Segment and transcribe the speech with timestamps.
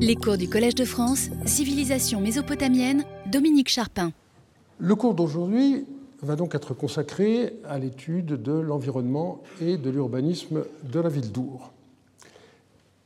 [0.00, 4.10] Les cours du Collège de France, Civilisation mésopotamienne, Dominique Charpin.
[4.78, 5.84] Le cours d'aujourd'hui
[6.22, 11.70] va donc être consacré à l'étude de l'environnement et de l'urbanisme de la ville d'Our.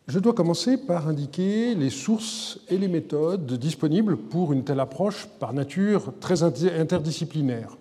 [0.07, 5.27] Je dois commencer par indiquer les sources et les méthodes disponibles pour une telle approche
[5.41, 7.77] par nature très interdisciplinaire.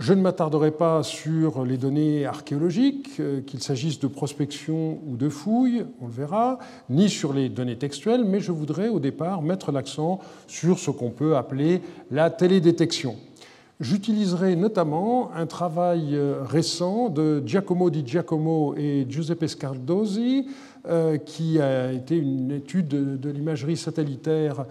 [0.00, 5.28] Je ne m'attarderai pas sur les données archéologiques, euh, qu'il s'agisse de prospection ou de
[5.28, 6.58] fouilles, on le verra,
[6.88, 11.10] ni sur les données textuelles, mais je voudrais au départ mettre l'accent sur ce qu'on
[11.10, 13.16] peut appeler la télédétection.
[13.78, 20.46] J'utiliserai notamment un travail euh, récent de Giacomo di Giacomo et Giuseppe Scardosi,
[20.88, 24.64] euh, qui a été une étude de l'imagerie satellitaire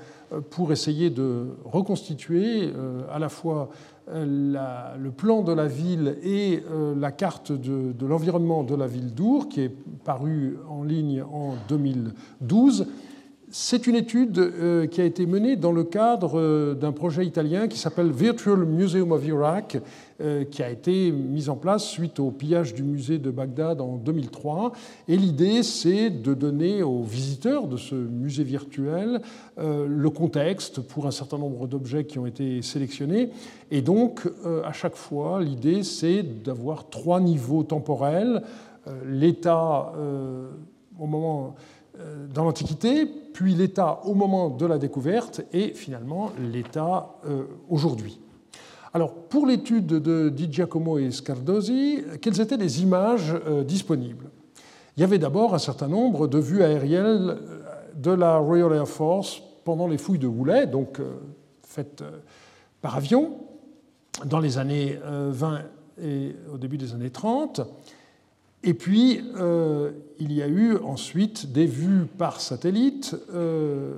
[0.50, 2.72] pour essayer de reconstituer
[3.12, 3.70] à la fois
[4.12, 9.14] euh, le plan de la ville et euh, la carte de, l'environnement de la ville
[9.14, 9.72] d'Our, qui est
[10.04, 12.88] parue en ligne en 2012.
[13.52, 17.78] C'est une étude euh, qui a été menée dans le cadre d'un projet italien qui
[17.78, 19.78] s'appelle Virtual Museum of Iraq,
[20.52, 24.74] qui a été mis en place suite au pillage du musée de Bagdad en 2003.
[25.08, 29.22] Et l'idée, c'est de donner aux visiteurs de ce musée virtuel
[29.58, 33.30] le contexte pour un certain nombre d'objets qui ont été sélectionnés
[33.72, 38.44] et donc, euh, à chaque fois, l'idée, c'est d'avoir trois niveaux temporels.
[38.88, 40.50] Euh, l'état euh,
[41.00, 41.56] au moment
[42.34, 47.18] dans l'Antiquité, puis l'état au moment de la découverte, et finalement l'état
[47.68, 48.22] aujourd'hui.
[48.94, 54.30] Alors, pour l'étude de Di Giacomo et Scardosi, quelles étaient les images disponibles?
[54.98, 57.38] Il y avait d'abord un certain nombre de vues aériennes
[57.96, 61.00] de la Royal Air Force pendant les fouilles de Goulet, donc
[61.62, 62.04] faites
[62.82, 63.38] par avion
[64.26, 65.60] dans les années 20 euh,
[66.02, 67.62] et au début des années 30.
[68.64, 73.16] Et puis, euh, il y a eu ensuite des vues par satellite.
[73.34, 73.96] Euh,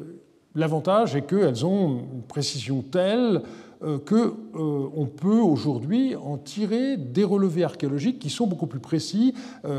[0.56, 3.42] l'avantage est qu'elles ont une précision telle
[3.81, 9.33] qu'on peut aujourd'hui en tirer des relevés archéologiques qui sont beaucoup plus précis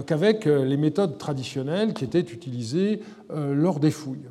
[0.07, 3.01] qu'avec les méthodes traditionnelles qui étaient utilisées
[3.31, 4.29] lors des fouilles.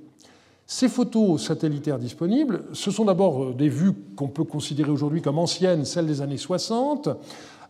[0.74, 5.38] Ces photos satellitaires disponibles, ce sont d'abord euh, des vues qu'on peut considérer aujourd'hui comme
[5.38, 7.10] anciennes, celles des années 60,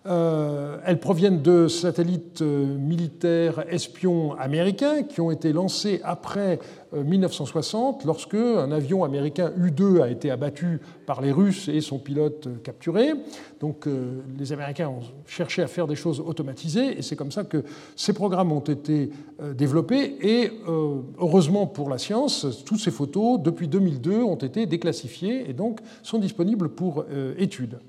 [0.07, 6.57] euh, elles proviennent de satellites euh, militaires espions américains qui ont été lancés après
[6.91, 12.49] 1960 lorsque un avion américain U-2 a été abattu par les Russes et son pilote
[12.63, 13.13] capturé.
[13.61, 13.87] Donc
[14.37, 17.63] les Américains ont cherché à faire des choses automatisées et c'est comme ça que
[17.95, 19.09] ces programmes ont été
[19.53, 20.51] développés et
[21.17, 26.19] heureusement pour la science, toutes ces photos depuis 2002 ont été déclassifiées et donc sont
[26.19, 27.05] disponibles pour
[27.37, 27.79] étude.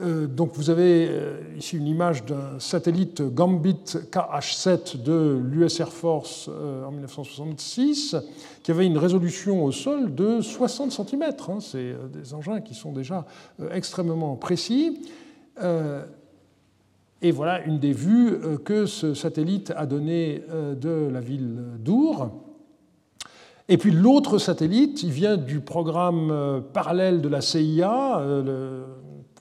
[0.00, 5.92] Euh, donc vous avez euh, ici une image d'un satellite Gambit KH7 de l'US Air
[5.92, 8.16] Force euh, en 1966
[8.64, 11.22] qui avait une résolution au sol de 60 cm.
[11.48, 11.58] Hein.
[11.60, 13.24] C'est des engins qui sont déjà
[13.70, 15.00] extrêmement précis.
[17.22, 22.30] Et voilà une des vues que ce satellite a données de la ville d'Our.
[23.68, 28.22] Et puis l'autre satellite, il vient du programme parallèle de la CIA,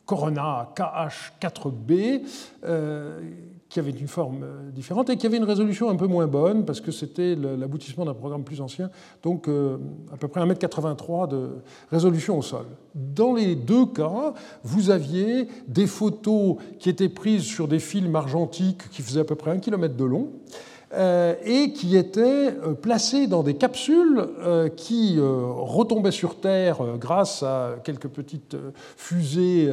[0.05, 2.21] Corona KH4b,
[2.65, 3.21] euh,
[3.69, 6.65] qui avait une forme euh, différente et qui avait une résolution un peu moins bonne
[6.65, 8.91] parce que c'était l'aboutissement d'un programme plus ancien,
[9.23, 9.77] donc euh,
[10.13, 11.49] à peu près 1m83 de
[11.89, 12.65] résolution au sol.
[12.93, 18.89] Dans les deux cas, vous aviez des photos qui étaient prises sur des films argentiques
[18.91, 20.29] qui faisaient à peu près un kilomètre de long
[21.45, 27.75] et qui étaient euh, placés dans des capsules euh, qui retombaient sur Terre grâce à
[27.83, 28.55] quelques petites
[28.97, 29.69] fusées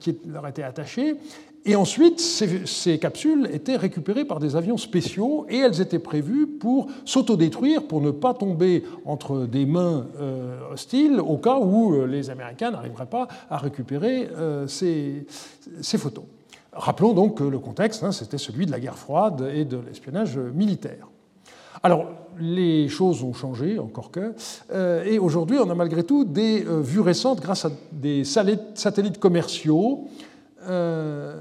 [0.00, 1.16] qui leur étaient attachées.
[1.64, 6.86] Et ensuite, ces, capsules étaient récupérées par des avions spéciaux et elles étaient prévues pour
[7.04, 10.06] s'autodétruire, pour ne pas tomber entre des mains
[10.72, 14.28] hostiles au cas où les Américains n'arriveraient pas à récupérer
[14.68, 15.26] ces
[15.98, 16.24] photos.
[16.76, 20.36] Rappelons donc que le contexte, hein, c'était celui de la guerre froide et de l'espionnage
[20.36, 21.08] militaire.
[21.82, 22.06] Alors,
[22.38, 24.34] les choses ont changé, encore que,
[24.72, 29.18] euh, et aujourd'hui, on a malgré tout des euh, vues récentes grâce à des satellites
[29.18, 30.08] commerciaux.
[30.68, 31.40] Euh,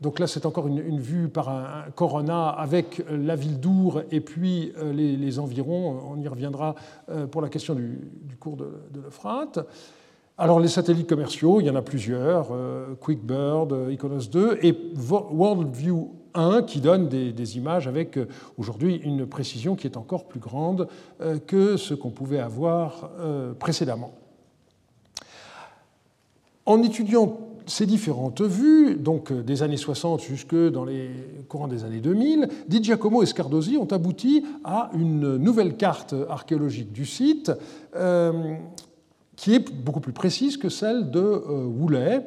[0.00, 4.72] donc là, c'est encore une, vue par un, Corona avec la ville d'Our et puis
[4.94, 6.00] les, environs.
[6.10, 6.74] On y reviendra
[7.30, 7.98] pour la question du,
[8.40, 9.58] cours de, de l'Euphrate.
[10.42, 14.74] Alors les satellites commerciaux, il y en a plusieurs, euh, QuickBird, euh, Iconos 2 et
[14.94, 18.26] WorldView 1 qui donne des, images avec euh,
[18.56, 20.88] aujourd'hui une précision qui est encore plus grande
[21.46, 23.10] que ce qu'on pouvait avoir
[23.58, 24.14] précédemment.
[26.64, 31.10] En étudiant ces différentes vues, donc des années 60 jusque dans les
[31.48, 36.92] courants des années 2000, Di Giacomo et Scardosi ont abouti à une nouvelle carte archéologique
[36.92, 37.52] du site
[39.40, 42.22] qui est beaucoup plus précise que celle de Woolley.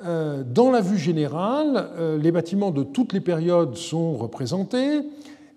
[0.00, 5.02] Dans la vue générale, les bâtiments de toutes les périodes sont représentés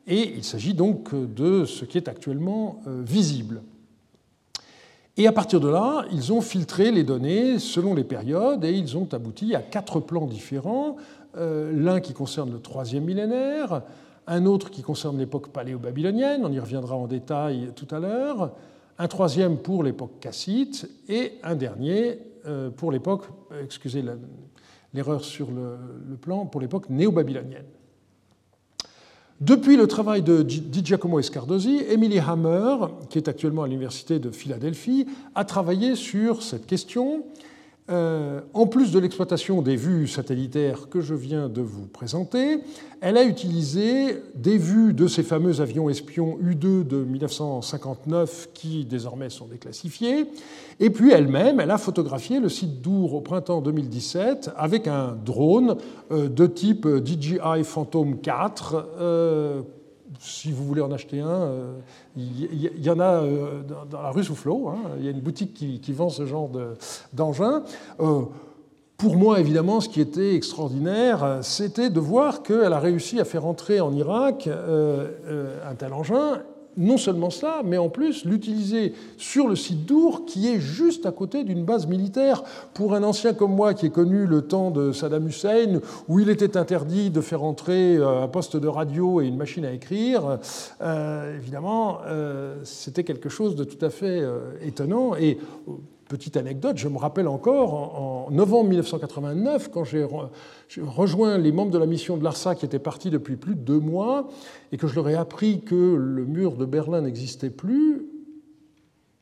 [0.06, 3.62] et il s'agit donc de ce qui est actuellement visible.
[5.16, 8.98] Et à partir de là, ils ont filtré les données selon les périodes et ils
[8.98, 10.96] ont abouti à quatre plans différents.
[11.38, 13.84] Euh, l'un qui concerne le troisième millénaire,
[14.26, 18.52] un autre qui concerne l'époque paléo-babylonienne, on y reviendra en détail tout à l'heure,
[18.98, 23.26] un troisième pour l'époque cassite et un dernier euh, pour l'époque,
[23.64, 24.04] excusez
[24.94, 27.66] l'erreur sur le plan, pour l'époque néo-babylonienne.
[29.42, 32.78] Depuis le travail de Giacomo Escardosi, Emily Hammer,
[33.10, 35.06] qui est actuellement à l'Université de Philadelphie,
[35.36, 37.26] a travaillé sur cette question
[37.90, 42.60] euh, en plus de l'exploitation des vues satellitaires que je viens de vous présenter,
[43.02, 49.30] elle a utilisé des vues de ces fameux avions espions U-2 de 1959 qui désormais
[49.30, 50.28] sont déclassifiés.
[50.80, 55.76] Et puis elle-même, elle a photographié le site d'Our au printemps 2017 avec un drone
[56.12, 58.88] euh, de type DJI Phantom 4
[60.20, 61.80] si vous voulez en acheter un, euh,
[62.16, 64.70] il y, en a euh, dans la rue Soufflot.
[64.70, 64.78] Hein.
[64.98, 66.50] il y a une boutique qui, vend ce genre
[67.14, 67.64] d'engin.
[68.00, 68.22] Euh,
[68.98, 73.46] pour moi, évidemment, ce qui était extraordinaire, c'était de voir qu'elle a réussi à faire
[73.46, 76.42] entrer en Irak un tel engin
[76.78, 81.12] non seulement cela, mais en plus l'utiliser sur le site d'Our, qui est juste à
[81.12, 82.44] côté d'une base militaire.
[82.74, 86.30] Pour un ancien comme moi qui ait connu le temps de Saddam Hussein, où il
[86.30, 90.40] était interdit de faire entrer euh, un poste de radio et une machine à écrire,
[90.82, 94.24] euh, évidemment, euh, c'était quelque chose de tout à fait
[94.62, 95.16] étonnant.
[95.16, 95.38] Et
[96.10, 100.06] Petite anecdote, je me rappelle encore, en, novembre 1989, quand j'ai
[100.82, 103.80] rejoint les membres de la mission de l'ARSA qui étaient partis depuis plus de deux
[103.80, 104.28] mois,
[104.72, 108.08] et que je leur ai appris que le mur de Berlin n'existait plus,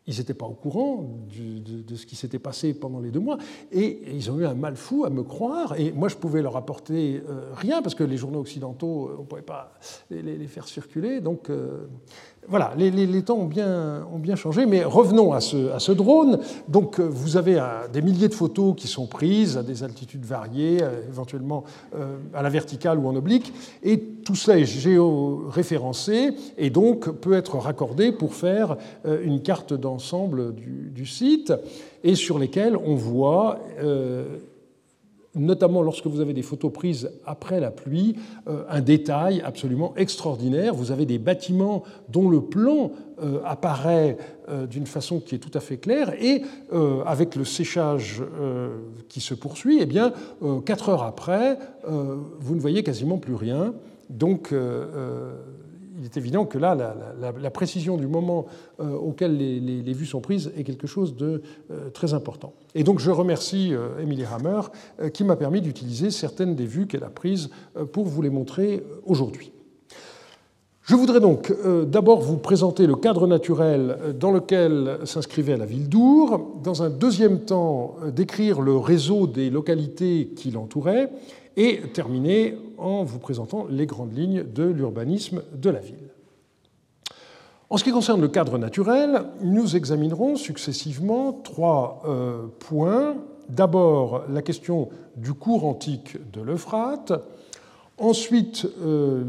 [0.08, 3.38] ils n'étaient pas au courant de, ce qui s'était passé pendant les deux mois,
[3.72, 6.58] et ils ont eu un mal fou à me croire, et moi je pouvais leur
[6.58, 9.74] apporter euh, rien, parce que les journaux occidentaux, euh, on ne pouvait pas
[10.10, 11.88] les, faire circuler, donc euh,
[12.48, 16.40] voilà, les, temps ont bien, ont bien, changé, mais revenons à ce, drone.
[16.68, 17.62] Donc, euh, vous avez
[17.94, 21.64] des milliers de photos qui sont prises à des altitudes variées, euh, éventuellement
[21.96, 23.54] euh, à la verticale ou en oblique,
[23.84, 30.54] et tout cela est géoréférencé et donc peut être raccordé pour faire une carte d'ensemble
[30.54, 31.54] du, du, site,
[32.04, 33.60] et sur lesquelles on voit
[35.36, 38.16] notamment lorsque vous avez des photos prises après la pluie,
[38.48, 40.74] euh, un détail absolument extraordinaire.
[40.74, 42.92] Vous avez des bâtiments dont le plan
[43.22, 44.18] euh, apparaît
[44.50, 46.44] euh, d'une façon qui est tout à fait claire, et
[47.06, 48.24] avec le séchage
[49.10, 50.14] qui se poursuit, eh bien,
[50.66, 53.74] quatre heures après, vous ne voyez quasiment plus rien.
[54.10, 54.54] Donc,
[56.02, 58.48] il est évident que là, la, précision du moment
[58.80, 62.54] euh, auquel les, vues sont prises est quelque chose de euh, très important.
[62.74, 64.62] Et donc je remercie euh, Emily Hammer
[65.14, 67.50] qui m'a permis d'utiliser certaines des vues qu'elle a prises
[67.92, 69.52] pour vous les montrer aujourd'hui.
[70.82, 71.54] Je voudrais donc
[71.86, 77.42] d'abord vous présenter le cadre naturel dans lequel s'inscrivait la ville d'Our, dans un deuxième
[77.42, 81.12] temps décrire le réseau des localités qui l'entouraient,
[81.58, 86.12] et terminer en vous présentant les grandes lignes de l'urbanisme de la ville.
[87.70, 93.16] En ce qui concerne le cadre naturel, nous examinerons successivement trois euh, points.
[93.48, 97.14] D'abord, la question du cours antique de l'Euphrate,
[97.98, 99.24] ensuite euh,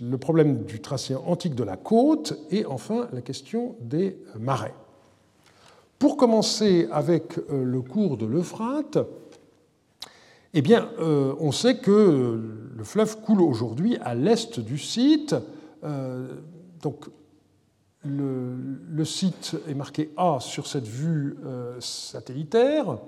[0.00, 4.74] le problème du tracé antique de la côte, et enfin la question des marais.
[5.98, 8.96] Pour commencer avec euh, le cours de l'Euphrate,
[10.52, 12.40] eh bien, euh, on sait que
[12.76, 15.36] le fleuve coule aujourd'hui à l'est du site.
[15.84, 16.28] Euh,
[16.82, 17.06] donc,
[18.04, 22.98] le, site est marqué A sur cette vue euh, satellitaire.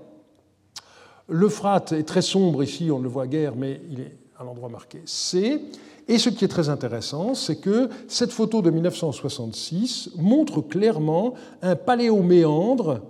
[1.29, 4.69] L'Euphrate est très sombre ici, on ne le voit guère, mais il est à l'endroit
[4.69, 5.61] marqué C.
[6.09, 11.75] Et ce qui est très intéressant, c'est que cette photo de 1966 montre clairement un
[11.75, 13.01] paléoméandre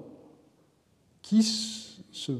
[1.20, 2.32] qui se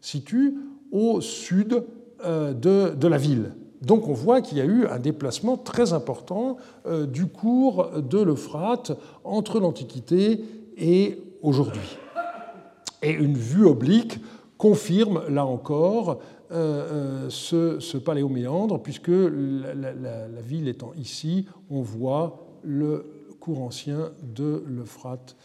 [0.00, 0.54] situe
[0.94, 1.84] au sud
[2.24, 3.52] euh, de, la ville.
[3.82, 8.22] Donc on voit qu'il y a eu un déplacement très important euh, du cours de
[8.22, 8.92] l'Euphrate
[9.24, 10.42] entre l'Antiquité
[10.78, 11.98] et aujourd'hui.
[13.02, 14.20] Et une vue oblique
[14.56, 16.20] confirme, là encore,
[16.52, 24.62] euh, ce, paléoméandre, puisque la, la, ville étant ici, on voit le cours ancien de
[24.66, 25.36] l'Euphrate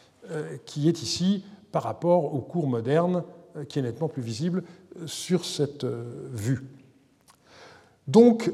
[0.66, 3.24] qui est ici par rapport au cours moderne
[3.68, 4.64] qui est nettement plus visible
[5.06, 6.68] sur cette vue.
[8.08, 8.52] Donc,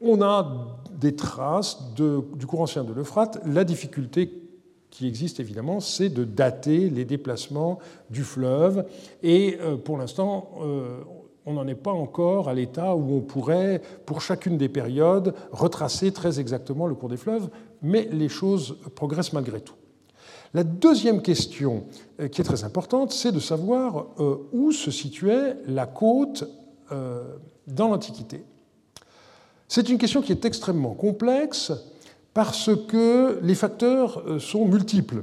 [0.00, 3.40] on a des traces du courant ancien de l'Euphrate.
[3.46, 4.42] La difficulté
[4.90, 7.78] qui existe évidemment, c'est de dater les déplacements
[8.10, 8.84] du fleuve.
[9.22, 10.50] Et pour l'instant,
[11.46, 16.12] on n'en est pas encore à l'état où on pourrait, pour chacune des périodes, retracer
[16.12, 17.48] très exactement le cours des fleuves,
[17.80, 19.76] mais les choses progressent malgré tout.
[20.54, 21.84] La deuxième question
[22.20, 26.44] euh, qui est très importante, c'est de savoir euh, où se situait la côte
[26.90, 27.22] euh,
[27.66, 28.42] dans l'Antiquité.
[29.68, 31.72] C'est une question qui est extrêmement complexe
[32.32, 35.22] parce que les facteurs sont multiples.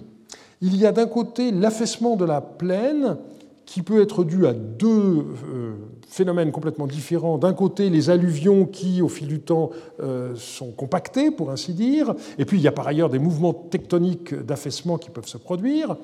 [0.61, 3.17] Il y a d'un côté l'affaissement de la plaine
[3.65, 5.73] qui peut être dû à deux euh,
[6.07, 7.37] phénomènes complètement différents.
[7.37, 12.13] D'un côté, les alluvions qui, au fil du temps, euh, sont compactées, pour ainsi dire,
[12.37, 15.97] et puis il y a par ailleurs des mouvements tectoniques d'affaissement qui peuvent se produire.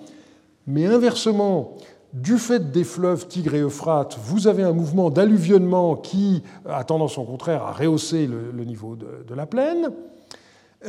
[0.68, 1.77] Mais inversement,
[2.13, 7.18] du fait des fleuves Tigre et Euphrate, vous avez un mouvement d'alluvionnement qui a tendance
[7.18, 9.91] au contraire à rehausser le, niveau de la plaine.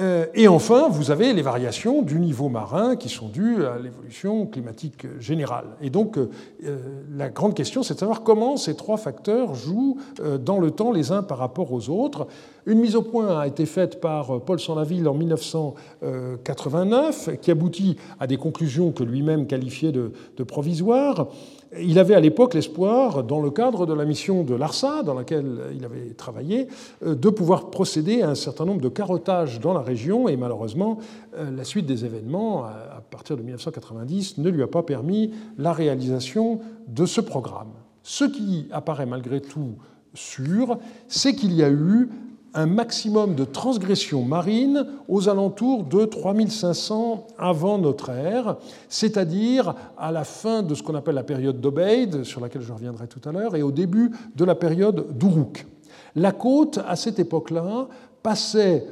[0.00, 4.46] Euh, et enfin, vous avez les variations du niveau marin qui sont dues à l'évolution
[4.46, 5.66] climatique générale.
[5.82, 6.30] Et donc, euh,
[7.14, 10.92] la grande question, c'est de savoir comment ces trois facteurs jouent euh, dans le temps
[10.92, 12.26] les uns par rapport aux autres.
[12.64, 18.26] Une mise au point a été faite par Paul Sanlaville en 1989, qui aboutit à
[18.26, 21.26] des conclusions que lui-même qualifiait de, de provisoires.
[21.80, 25.60] Il avait à l'époque l'espoir, dans le cadre de la mission de l'ARSA, dans laquelle
[25.74, 26.68] il avait travaillé,
[27.04, 30.98] euh, de pouvoir procéder à un certain nombre de carottages dans la région, et malheureusement,
[31.36, 35.72] euh, la suite des événements, à partir de 1990, ne lui a pas permis la
[35.72, 37.72] réalisation de ce programme.
[38.02, 39.76] Ce qui apparaît malgré tout
[40.14, 42.10] sûr, c'est qu'il y a eu
[42.54, 48.56] un maximum de transgressions marines aux alentours de 3500 avant notre ère,
[48.88, 53.08] c'est-à-dire à la fin de ce qu'on appelle la période d'Obeid, sur laquelle je reviendrai
[53.08, 55.66] tout à l'heure, et au début de la période d'Uruk.
[56.14, 57.88] La côte, à cette époque-là,
[58.22, 58.86] passait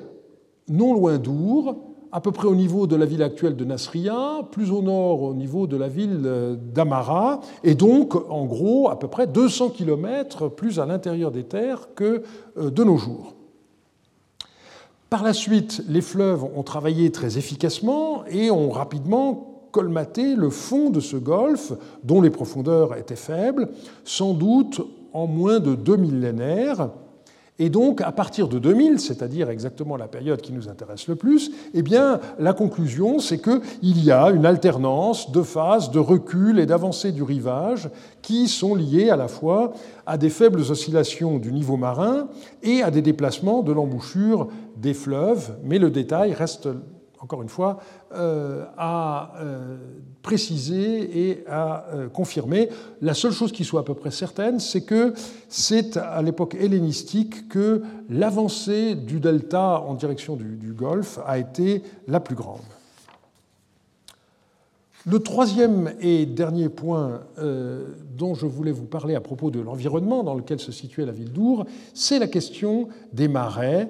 [0.68, 1.76] non loin d'Our,
[2.12, 5.34] à peu près au niveau de la ville actuelle de Nasria, plus au nord au
[5.34, 10.80] niveau de la ville d'Amara, et donc en gros à peu près 200 km plus
[10.80, 12.22] à l'intérieur des terres que
[12.58, 13.34] euh, de nos jours.
[15.10, 20.88] Par la suite, les fleuves ont travaillé très efficacement et ont rapidement colmaté le fond
[20.90, 21.72] de ce golfe,
[22.04, 23.70] dont les profondeurs étaient faibles,
[24.04, 24.80] sans doute
[25.12, 26.90] en moins de deux millénaires.
[27.58, 31.50] Et donc, à partir de 2000, c'est-à-dire exactement la période qui nous intéresse le plus,
[31.74, 36.64] eh bien, la conclusion, c'est qu'il y a une alternance de phases de recul et
[36.64, 37.90] d'avancée du rivage
[38.22, 39.74] qui sont liées à la fois
[40.06, 42.28] à des faibles oscillations du niveau marin
[42.62, 44.48] et à des déplacements de l'embouchure
[44.80, 45.56] des fleuves.
[45.62, 46.68] Mais le détail reste
[47.20, 47.78] encore une fois,
[48.14, 49.76] euh, à euh,
[50.22, 52.70] préciser et à euh, confirmer.
[53.02, 55.12] La seule chose qui soit à peu près certaine, c'est que
[55.48, 61.82] c'est à l'époque hellénistique que l'avancée du delta en direction du, du, Golfe a été
[62.08, 62.60] la plus grande.
[65.06, 67.22] Le troisième et dernier point
[68.18, 71.32] dont je voulais vous parler à propos de l'environnement dans lequel se situait la ville
[71.32, 73.88] d'Our, c'est la question des marais.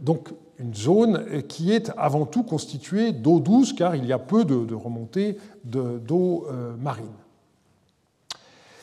[0.00, 4.44] Donc une zone qui est avant tout constituée d'eau douce, car il y a peu
[4.44, 7.06] de, remontées d'eau euh, marine.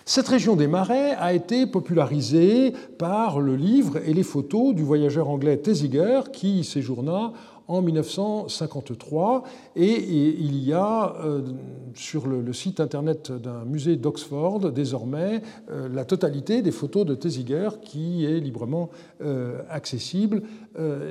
[0.05, 5.29] Cette région des marais a été popularisée par le livre et les photos du voyageur
[5.29, 7.31] anglais Thesiger, qui séjourna
[7.67, 9.43] en 1953.
[9.75, 11.41] Et il y a euh,
[11.93, 17.69] sur le site internet d'un musée d'Oxford désormais euh, la totalité des photos de Thesiger
[17.81, 18.89] qui est librement
[19.21, 20.43] euh, accessible.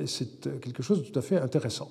[0.05, 1.89] C'est quelque chose de tout à fait intéressant.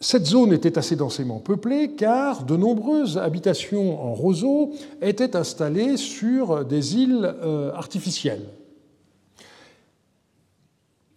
[0.00, 6.64] Cette zone était assez densément peuplée car de nombreuses habitations en roseau étaient installées sur
[6.64, 7.34] des îles
[7.74, 8.46] artificielles.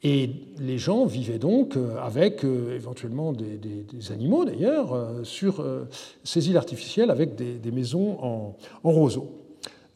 [0.04, 5.64] Et les gens vivaient donc euh, avec euh, éventuellement des, animaux d'ailleurs euh, sur
[6.24, 9.30] ces îles artificielles avec des, maisons en, roseau.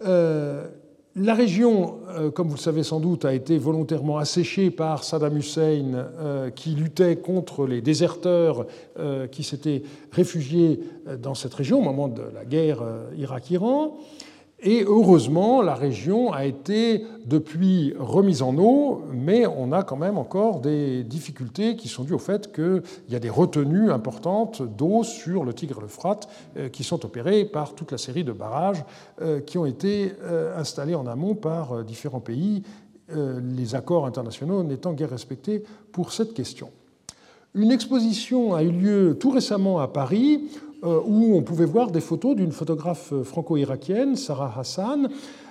[0.01, 1.95] la région,
[2.33, 6.07] comme vous le savez sans doute, a été volontairement asséchée par Saddam Hussein
[6.55, 8.65] qui luttait contre les déserteurs
[9.31, 10.81] qui s'étaient réfugiés
[11.21, 12.83] dans cette région au moment de la guerre
[13.17, 13.97] Irak-Iran.
[14.62, 20.17] Et heureusement, la région a été depuis remise en eau, mais on a quand même
[20.17, 25.03] encore des difficultés qui sont dues au fait qu'il y a des retenues importantes d'eau
[25.03, 28.83] sur le Tigre et l'Euphrate euh, qui sont opérées par toute la série de barrages
[29.21, 32.63] euh, qui ont été euh, installés en amont par différents pays,
[33.07, 36.71] les accords internationaux n'étant guère respectés pour cette question.
[37.53, 40.50] Une exposition a eu lieu tout récemment à Paris
[40.84, 45.10] où on pouvait voir des photos d'une photographe franco-irakienne, Sarah Hassan,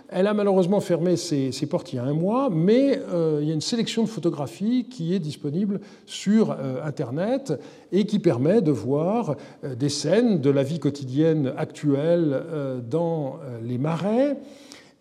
[0.08, 3.50] elle a malheureusement fermé ses, portes il y a un mois, mais euh, il y
[3.50, 7.52] a une sélection de photographies qui est disponible sur euh, Internet
[7.90, 12.44] et qui permet de voir euh, des scènes de la vie quotidienne actuelle
[12.88, 14.36] dans les marais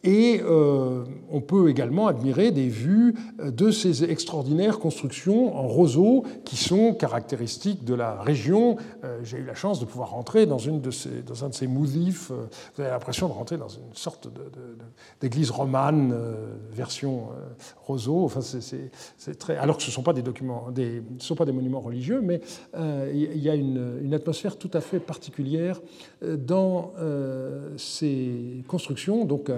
[0.04, 6.58] et euh, on peut également admirer des vues de ces extraordinaires constructions en roseau qui
[6.58, 8.76] sont caractéristiques de la région.
[9.04, 11.54] Euh, j'ai eu la chance de pouvoir rentrer dans, une de ces, dans un de
[11.54, 12.32] ces mousifs.
[12.32, 14.28] Euh, vous avez l'impression de rentrer dans une sorte
[15.22, 16.14] d'église romane
[16.72, 17.30] version
[17.86, 18.26] roseau.
[18.26, 18.42] Enfin,
[19.40, 19.56] très...
[19.56, 20.24] Alors que ce ne sont pas des
[21.20, 22.42] sont pas des monuments religieux, mais
[23.14, 25.82] il y a une, atmosphère tout à fait particulière
[26.22, 26.92] dans
[27.78, 29.26] ces constructions.
[29.26, 29.50] Donc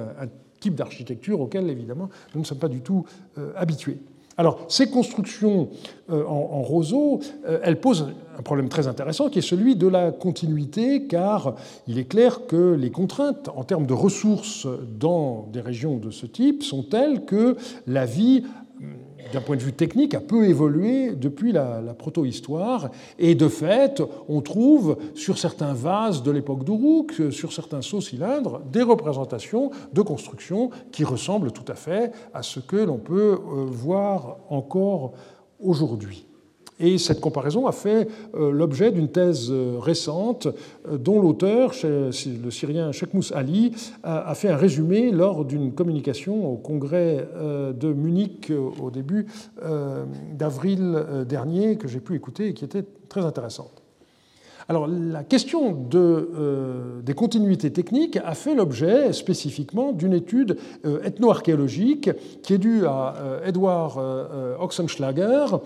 [0.74, 3.06] d'architecture auquel, évidemment, nous ne sommes pas du tout
[3.38, 4.00] euh, habitués.
[4.38, 5.70] Alors, ces constructions
[6.10, 8.08] euh, en, roseau, euh, elles posent
[8.38, 11.56] un problème très intéressant qui est celui de la continuité, car
[11.88, 14.68] il est clair que les contraintes en termes de ressources
[15.00, 17.56] dans des régions de ce type sont telles que
[17.88, 18.44] la vie
[19.32, 22.90] d'un point de vue technique, a peu évolué depuis la, proto-histoire.
[23.20, 28.62] Et de fait, on trouve sur certains vases de l'époque d'Uruk, sur certains sauts cylindres,
[28.72, 33.66] des représentations de constructions qui ressemblent tout à fait à ce que l'on peut euh,
[33.66, 35.14] voir encore
[35.60, 36.26] aujourd'hui.
[36.80, 40.48] Et cette comparaison a fait euh, l'objet d'une thèse euh, récente
[40.88, 43.72] euh, dont l'auteur, le Syrien Mous Ali,
[44.04, 47.28] a fait un résumé lors d'une communication au congrès
[47.74, 48.52] de Munich
[48.82, 49.28] au début
[50.34, 53.84] d'avril dernier que j'ai pu écouter et qui était très intéressante.
[54.68, 62.10] Alors la question de, des continuités techniques a fait l'objet spécifiquement d'une étude ethno-archéologique
[62.42, 63.14] qui est due à
[63.46, 64.00] Edward
[64.60, 65.58] Oxenschlager, euh,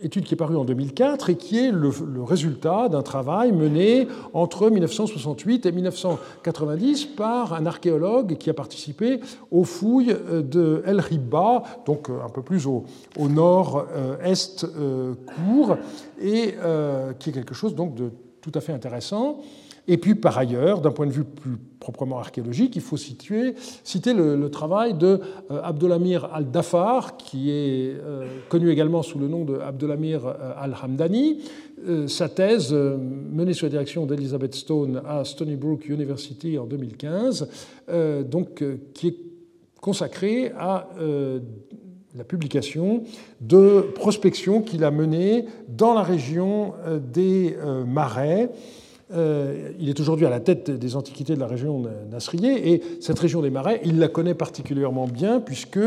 [0.00, 1.90] étude qui est parue en 2004 et qui est le,
[2.22, 9.64] résultat d'un travail mené entre 1968 et 1990 par un archéologue qui a participé aux
[9.64, 12.84] fouilles de El Riba, donc euh, un peu plus au,
[13.18, 15.76] nord-est euh, court,
[16.20, 16.54] et
[17.18, 19.40] qui est quelque chose donc de tout à fait intéressant.
[19.90, 24.48] Et puis, par ailleurs, d'un point de vue plus proprement archéologique, il faut citer le,
[24.50, 25.18] travail de
[25.50, 31.38] euh, al-Dafar, qui est euh, connu également sous le nom de Abdelamir euh, al-Hamdani.
[32.08, 37.48] Sa thèse, menée sous la direction d'Elizabeth Stone à Stony Brook University en 2015,
[38.28, 39.16] donc, qui est
[39.80, 40.88] consacrée à
[42.16, 43.04] la publication
[43.40, 48.54] de prospections qu'il a menées dans la région des Marais euh,
[49.10, 53.40] il est aujourd'hui à la tête des antiquités de la région Nasrié, et cette région
[53.40, 55.80] des Marais, il la connaît particulièrement bien, puisque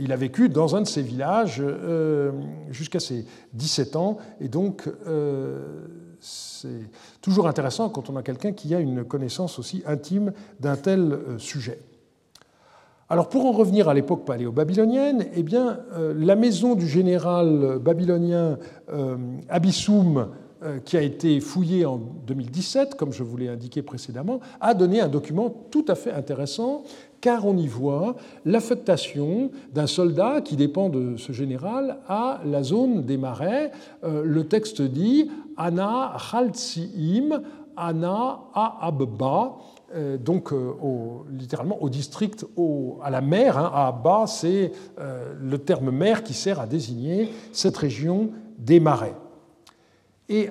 [0.00, 2.32] il a vécu dans un de ces villages euh,
[2.70, 5.86] jusqu'à ses 17 ans, et donc euh,
[6.20, 11.18] c'est toujours intéressant quand on a quelqu'un qui a une connaissance aussi intime d'un tel
[11.38, 11.78] sujet.
[13.10, 18.58] Alors pour en revenir à l'époque paléo-babylonienne, eh bien, la maison du général babylonien
[19.48, 20.24] Abissoum euh,
[20.84, 25.08] qui a été fouillé en 2017, comme je vous l'ai indiqué précédemment, a donné un
[25.08, 26.82] document tout à fait intéressant,
[27.20, 33.04] car on y voit l'affectation d'un soldat qui dépend de ce général à la zone
[33.04, 33.72] des marais.
[34.04, 37.42] Euh, le texte dit Ana Khaltsiim,
[37.76, 39.56] Ana Aabba,
[39.94, 40.52] euh, donc
[41.30, 42.44] littéralement au district,
[43.02, 43.58] à la mer.
[43.58, 49.14] Hein, c'est le terme mer qui sert à désigner cette région des marais.
[50.28, 50.50] Et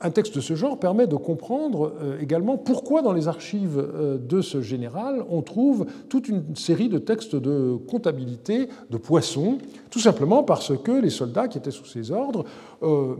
[0.00, 4.16] un texte de ce genre permet de comprendre euh, également pourquoi dans les archives euh,
[4.16, 9.58] de ce général on trouve toute une série de textes de comptabilité de poissons,
[9.90, 12.44] tout simplement parce que les soldats qui étaient sous ses ordres
[12.82, 13.16] euh,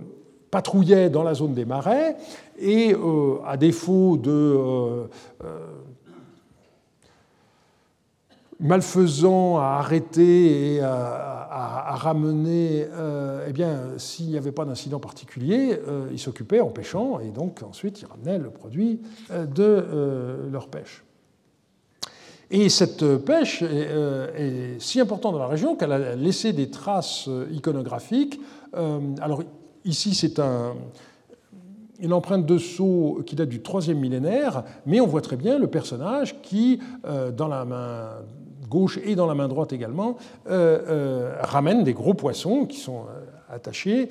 [0.51, 2.17] patrouillaient dans la zone des marais
[2.59, 2.95] et,
[3.45, 5.07] à défaut de
[8.61, 15.81] malfaisant à arrêter et à, ramener, euh, eh bien, s'il n'y avait pas d'incident particulier,
[15.89, 19.01] euh, ils s'occupaient en pêchant et donc ensuite ils ramenaient le produit
[19.33, 21.03] euh, de leur pêche.
[22.51, 28.41] Et cette pêche est, si importante dans la région qu'elle a laissé des traces iconographiques.
[29.21, 29.43] alors
[29.85, 30.75] ici, c'est un,
[31.99, 35.67] une empreinte de sceau qui date du troisième millénaire, mais on voit très bien le
[35.67, 36.81] personnage qui,
[37.37, 38.13] dans la main
[38.69, 40.17] gauche et dans la main droite également,
[40.49, 44.09] euh, euh, ramènent des gros poissons qui sont euh, attachés.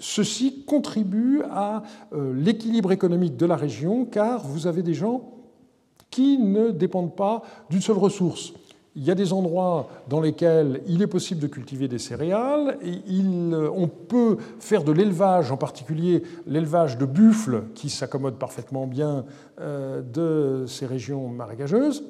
[0.00, 5.30] ceci contribue à l'équilibre économique de la région car vous avez des gens
[6.10, 8.52] qui ne dépendent pas d'une seule ressource.
[8.96, 12.78] Il y a des endroits dans lesquels il est possible de cultiver des céréales.
[13.74, 19.24] On peut faire de l'élevage, en particulier l'élevage de buffles, qui s'accommode parfaitement bien
[19.58, 22.02] de ces régions marécageuses.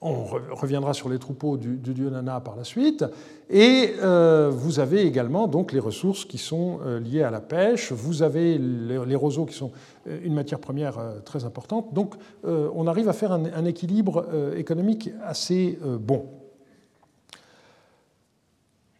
[0.00, 3.04] On reviendra sur les troupeaux du, dieu Nana par la suite.
[3.50, 7.90] Et euh, vous avez également donc les ressources qui sont euh, liées à la pêche.
[7.90, 9.72] Vous avez les, roseaux qui sont
[10.06, 11.92] euh, une matière première très importante.
[11.94, 16.26] Donc on arrive à faire un équilibre économique assez bon.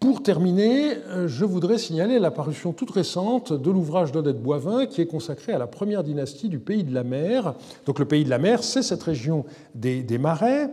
[0.09, 5.07] Pour terminer, euh, je voudrais signaler l'apparition toute récente de l'ouvrage d'Odette Boivin qui est
[5.07, 7.55] consacré à la première dynastie du Pays de la Mer.
[7.85, 9.44] Donc le Pays de la Mer, c'est cette région
[9.75, 10.71] des, marais.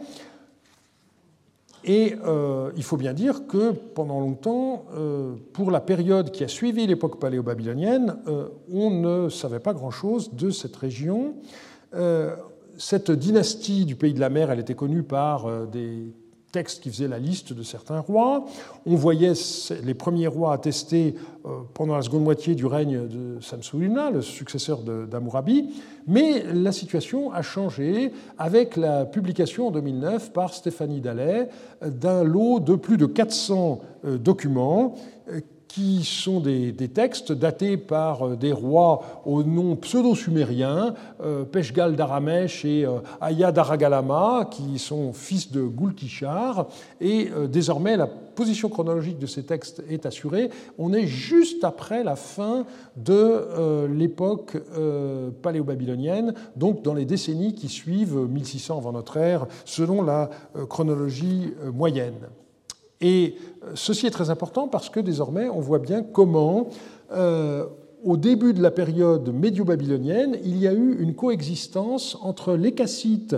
[1.84, 6.48] Et euh, il faut bien dire que pendant longtemps, euh, pour la période qui a
[6.48, 8.16] suivi l'époque paléo-babylonienne,
[8.72, 11.34] on ne savait pas grand-chose de cette région.
[12.78, 16.14] cette dynastie du Pays de la Mer, elle était connue par des
[16.56, 18.46] texte qui faisait la liste de certains rois.
[18.86, 19.34] On voyait
[19.84, 21.16] les premiers rois attestés
[21.46, 25.74] euh, pendant la seconde moitié du règne de Samsulina, le successeur d'Amurabi,
[26.08, 31.50] mais la situation a changé avec la publication en 2009 par Stéphanie Dallet
[31.82, 34.96] d'un lot de plus de 400 euh, documents
[35.30, 35.42] euh,
[35.76, 42.64] qui sont des, textes datés par euh, des rois au nom pseudo-sumérien, euh, Peshgal d'Aramesh
[42.64, 46.68] et euh, Aya d'Aragalama, qui sont fils de Gultishar.
[47.02, 50.50] Et désormais, la position chronologique de ces textes est assurée.
[50.78, 54.58] On est juste après la fin de l'époque
[55.42, 60.30] paléo-babylonienne, donc dans les décennies qui suivent 1600 avant notre ère, selon la
[60.70, 62.28] chronologie moyenne.
[63.02, 66.70] Et euh, ceci est très important parce que désormais, on voit bien comment,
[67.12, 67.66] euh,
[68.04, 73.36] au début de la période médio-babylonienne, il y a eu une coexistence entre les Kassites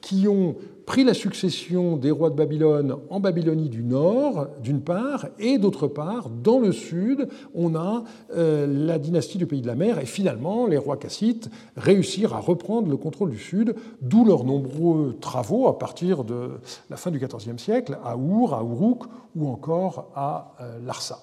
[0.00, 0.56] qui ont
[0.90, 5.86] pris la succession des rois de Babylone en Babylonie du Nord, d'une part, et d'autre
[5.86, 8.02] part, dans le Sud, on a
[8.34, 12.40] euh, la dynastie du Pays de la Mer, et finalement, les rois cassites réussirent à
[12.40, 16.58] reprendre le contrôle du Sud, d'où leurs nombreux travaux à partir de
[16.90, 19.04] la fin du XIVe siècle à Our, à Uruk
[19.36, 21.20] ou encore à euh, Larsa.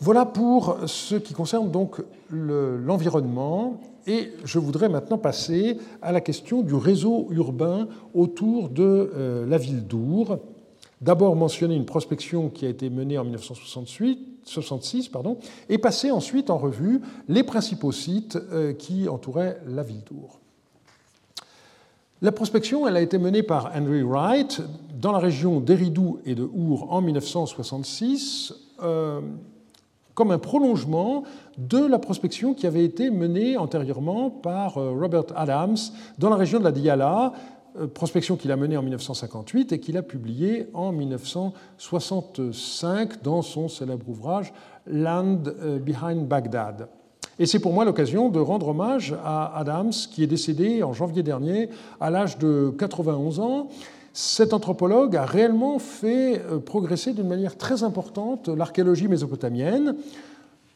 [0.00, 6.62] Voilà pour ce qui concerne donc l'environnement et je voudrais maintenant passer à la question
[6.62, 10.38] du réseau urbain autour de euh, la ville d'Our.
[11.00, 15.38] D'abord mentionner une prospection qui a été menée en 1966 pardon,
[15.68, 20.40] et passer ensuite en revue les principaux sites euh, qui entouraient la ville d'Our.
[22.22, 24.62] La prospection elle a été menée par Henry Wright
[24.98, 28.54] dans la région d'Eridou et de Our en 1966
[30.14, 31.24] comme un prolongement
[31.58, 35.76] de la prospection qui avait été menée antérieurement par euh, Robert Adams
[36.18, 37.32] dans la région de la Diyala,
[37.78, 43.68] euh, prospection qu'il a menée en 1958 et qu'il a publiée en 1965 dans son
[43.68, 44.52] célèbre ouvrage
[44.86, 46.88] Land euh, Behind Baghdad.
[47.38, 51.24] Et c'est pour moi l'occasion de rendre hommage à Adams, qui est décédé en janvier
[51.24, 51.68] dernier
[52.00, 53.68] à l'âge de 91 ans
[54.16, 59.96] cet anthropologue a réellement fait euh, progresser d'une manière très importante l'archéologie mésopotamienne.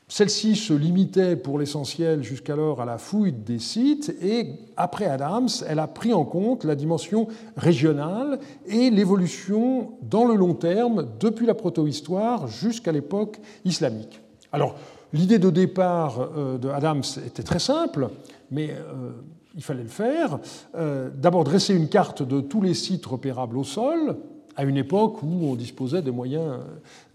[0.09, 5.79] Celle-ci se limitait pour l'essentiel jusqu'alors à la fouille des sites et après Adams, elle
[5.79, 11.55] a pris en compte la dimension régionale et l'évolution dans le long terme depuis la
[11.55, 14.21] protohistoire jusqu'à l'époque islamique.
[14.51, 14.75] Alors,
[15.13, 18.09] l'idée de départ euh, de Adams était très simple,
[18.51, 19.13] mais euh,
[19.59, 20.39] il fallait le faire.
[20.77, 24.17] Euh, d'abord dresser une carte de tous les sites repérables au sol,
[24.57, 26.61] à une époque où on disposait de moyens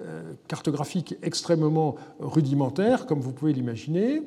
[0.02, 4.22] euh, cartographiques extrêmement rudimentaires, comme vous pouvez l'imaginer.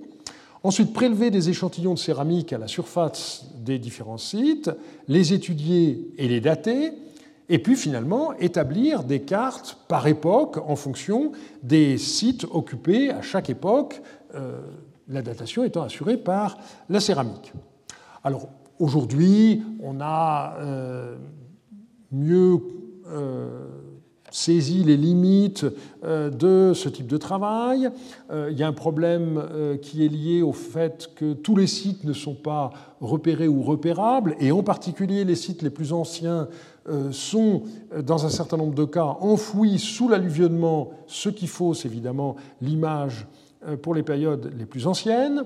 [0.63, 4.71] Ensuite, prélever des échantillons de céramique à la surface des différents sites,
[5.09, 6.93] les étudier et les dater,
[7.51, 13.51] et puis finalement établir des cartes par époque en fonction des sites occupés à chaque
[13.51, 14.01] époque,
[14.35, 14.59] euh,
[15.07, 16.57] la datation étant assurée par
[16.89, 17.53] la céramique.
[18.27, 18.49] Alors
[18.81, 21.15] aujourd'hui, on a euh,
[22.11, 22.59] mieux
[23.07, 23.69] euh,
[24.33, 25.65] saisi les limites
[26.03, 27.89] euh, de ce type de travail.
[28.33, 29.41] Il y a un problème
[29.81, 34.35] qui est lié au fait que tous les sites ne sont pas repérés ou repérables,
[34.41, 36.49] et en particulier les sites les plus anciens
[37.13, 37.63] sont,
[37.97, 43.29] dans un certain nombre de cas, enfouis sous l'alluvionnement, ce qui fausse évidemment l'image
[43.83, 45.45] pour les périodes les plus anciennes.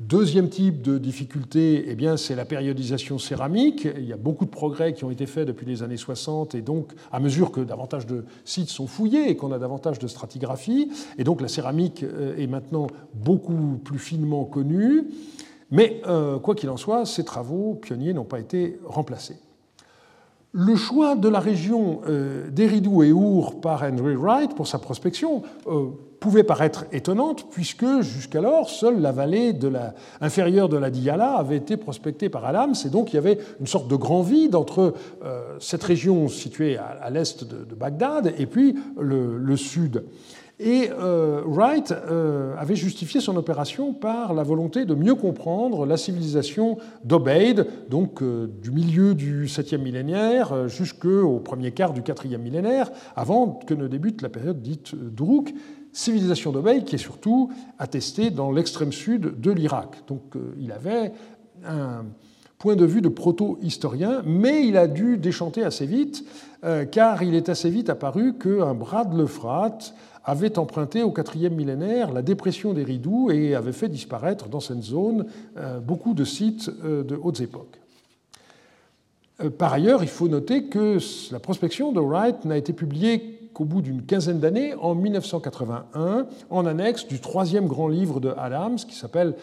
[0.00, 3.86] Deuxième type de difficulté, eh bien, c'est la périodisation céramique.
[3.96, 6.62] Il y a beaucoup de progrès qui ont été faits depuis les années 60, et
[6.62, 10.90] donc, à mesure que davantage de sites sont fouillés et qu'on a davantage de stratigraphie,
[11.18, 15.04] et donc la céramique euh, est maintenant beaucoup plus finement connue.
[15.70, 19.36] Mais, euh, quoi qu'il en soit, ces travaux pionniers n'ont pas été remplacés.
[20.52, 25.42] Le choix de la région euh, d'Eridou et Our par Henry Wright pour sa prospection
[25.66, 25.86] euh,
[26.22, 29.54] pouvait paraître étonnante, puisque jusqu'alors, seule la vallée
[30.20, 33.66] inférieure de la Diyala avait été prospectée par Adams, et donc il y avait une
[33.66, 38.76] sorte de grand vide entre euh, cette région située à, l'est de, Bagdad et puis
[38.96, 40.04] le sud.
[40.64, 45.96] Et euh, Wright euh, avait justifié son opération par la volonté de mieux comprendre la
[45.96, 53.48] civilisation d'Obeid, donc du milieu du 7e millénaire jusqu'au premier quart du 4e millénaire, avant
[53.66, 55.52] que ne débute la période dite d'Uruk,
[55.92, 60.02] civilisation d'Obeid qui est surtout attestée dans l'extrême sud de l'Irak.
[60.06, 61.12] Donc il avait
[61.64, 62.04] un
[62.58, 66.24] point de vue de proto-historien, mais il a dû déchanter assez vite,
[66.92, 72.12] car il est assez vite apparu qu'un bras de l'Euphrate avait emprunté au IVe millénaire
[72.12, 75.26] la dépression des Ridoux et avait fait disparaître dans cette zone
[75.56, 77.78] euh, beaucoup de sites euh, de hautes époques.
[79.42, 80.98] Euh, par ailleurs, il faut noter que
[81.32, 86.66] la prospection de Wright n'a été publiée qu'au bout d'une quinzaine d'années, en 1981, en
[86.66, 89.34] annexe du troisième grand livre de Adams, qui s'appelle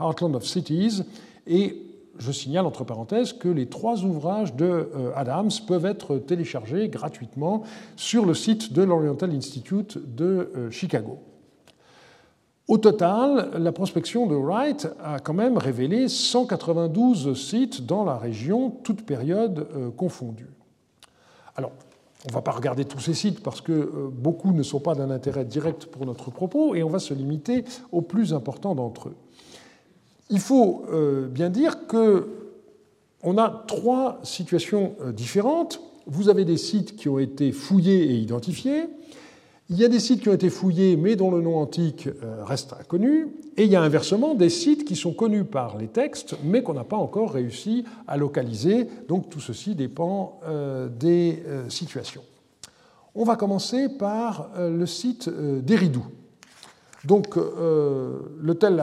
[0.00, 1.02] Heartland of Cities,
[1.46, 6.88] et je signale entre parenthèses que les trois ouvrages de euh, Adams peuvent être téléchargés
[6.88, 7.62] gratuitement
[7.96, 11.18] sur le site de l'Oriental Institute de euh, Chicago.
[12.68, 18.70] Au total, la prospection de Wright a quand même révélé 192 sites dans la région,
[18.70, 20.50] toutes périodes euh, confondues.
[21.56, 21.72] Alors,
[22.24, 25.10] on ne va pas regarder tous ces sites parce que beaucoup ne sont pas d'un
[25.10, 29.16] intérêt direct pour notre propos et on va se limiter aux plus importants d'entre eux.
[30.32, 35.82] Il faut euh, bien dire qu'on a trois situations euh, différentes.
[36.06, 38.84] Vous avez des sites qui ont été fouillés et identifiés.
[39.72, 42.44] Il y a des sites qui ont été fouillés mais dont le nom antique euh,
[42.44, 43.28] reste inconnu.
[43.56, 46.74] Et il y a inversement des sites qui sont connus par les textes mais qu'on
[46.74, 48.86] n'a pas encore réussi à localiser.
[49.08, 50.40] Donc tout ceci dépend
[51.00, 52.22] des situations.
[53.14, 56.04] On va commencer par le site d'Eridou.
[57.04, 58.82] Donc, euh, le tel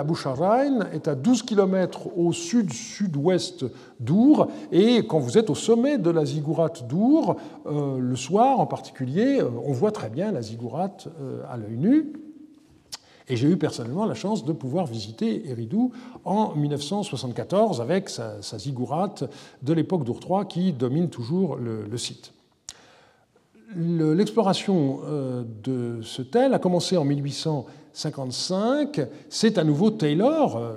[0.94, 3.66] est à 12 km au sud-sud-ouest
[4.00, 8.66] d'Our, et quand vous êtes au sommet de la ziggourate d'Our, euh, le soir en
[8.66, 11.08] particulier, euh, on voit très bien la ziggourate
[11.50, 12.14] à l'œil nu.
[13.30, 15.92] Et j'ai eu personnellement la chance de pouvoir visiter Eridou
[16.26, 19.24] en 1974 avec sa, sa ziggourate
[19.62, 22.34] de l'époque d'Our III qui domine toujours le site.
[23.76, 25.02] L'exploration
[25.64, 30.74] de ce tel a commencé en 1800 55, c'est à nouveau Taylor, euh,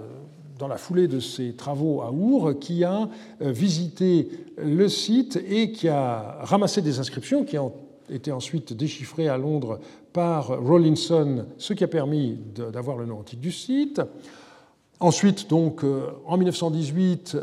[0.59, 3.09] dans la foulée de ses travaux à Our, qui a
[3.41, 7.73] euh, visité le site et qui a ramassé des inscriptions qui ont
[8.11, 9.81] été ensuite déchiffrées à Londres
[10.13, 12.39] par Rawlinson, ce qui a permis
[12.73, 14.01] d'avoir le nom antique du site.
[15.01, 17.37] Ensuite, donc, euh, en 1918,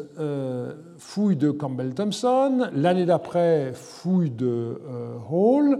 [0.98, 2.70] fouille de Campbell Thompson.
[2.74, 4.80] L'année d'après, fouille de
[5.30, 5.80] Hall.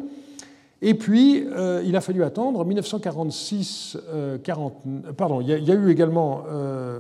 [0.82, 3.98] Et puis, euh, il a fallu attendre 1946,
[4.44, 7.00] 40, euh, pardon, il y, a, eu également euh,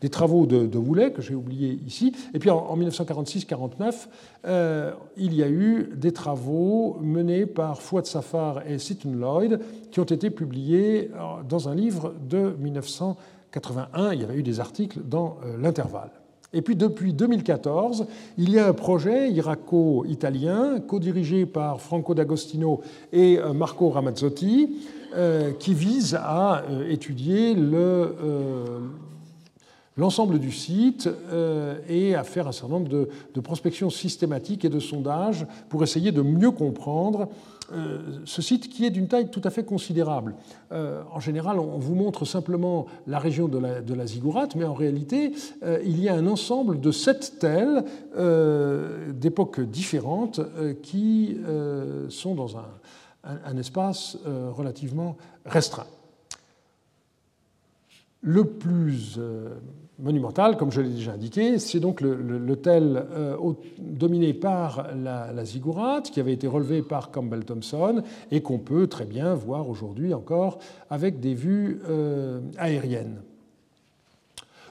[0.00, 2.14] des, travaux de, de Woolley, que j'ai oublié ici.
[2.32, 4.08] Et puis en, 1946-49,
[5.16, 10.04] il y a eu des travaux menés par Fouad Safar et Seaton Lloyd, qui ont
[10.04, 11.10] été publiés
[11.46, 14.14] dans un livre de 1981.
[14.14, 16.12] Il y avait eu des articles dans l'intervalle.
[16.54, 18.06] Et puis depuis 2014,
[18.38, 22.80] il y a un projet irako-italien co-dirigé par Franco D'Agostino
[23.12, 24.76] et euh, Marco Ramazzotti
[25.16, 28.14] euh, qui vise à euh, étudier le,
[29.96, 31.08] l'ensemble du site
[31.88, 36.22] et à faire un certain nombre de prospections systématiques et de sondages pour essayer de
[36.22, 37.28] mieux comprendre
[37.72, 40.34] euh, ce site qui est d'une taille tout à fait considérable.
[40.72, 44.74] Euh, en général, on vous montre simplement la région de la, de ziggourate, mais en
[44.74, 47.84] réalité, euh, il y a un ensemble de sept tels
[49.14, 50.40] d'époques différentes
[50.82, 51.36] qui
[52.08, 55.86] sont dans un espace relativement restreint.
[58.20, 59.18] Le plus
[59.98, 61.58] monumental, comme je l'ai déjà indiqué.
[61.58, 63.36] C'est donc l'hôtel euh,
[63.78, 68.86] dominé par la, la, ziggourate, qui avait été relevé par Campbell Thompson et qu'on peut
[68.86, 73.20] très bien voir aujourd'hui encore avec des vues euh, aériennes.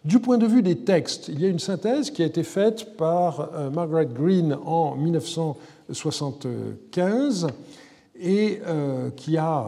[0.03, 2.97] Du point de vue des textes, il y a une synthèse qui a été faite
[2.97, 7.47] par euh, Margaret Green en 1975
[8.19, 8.59] et
[9.17, 9.65] qui a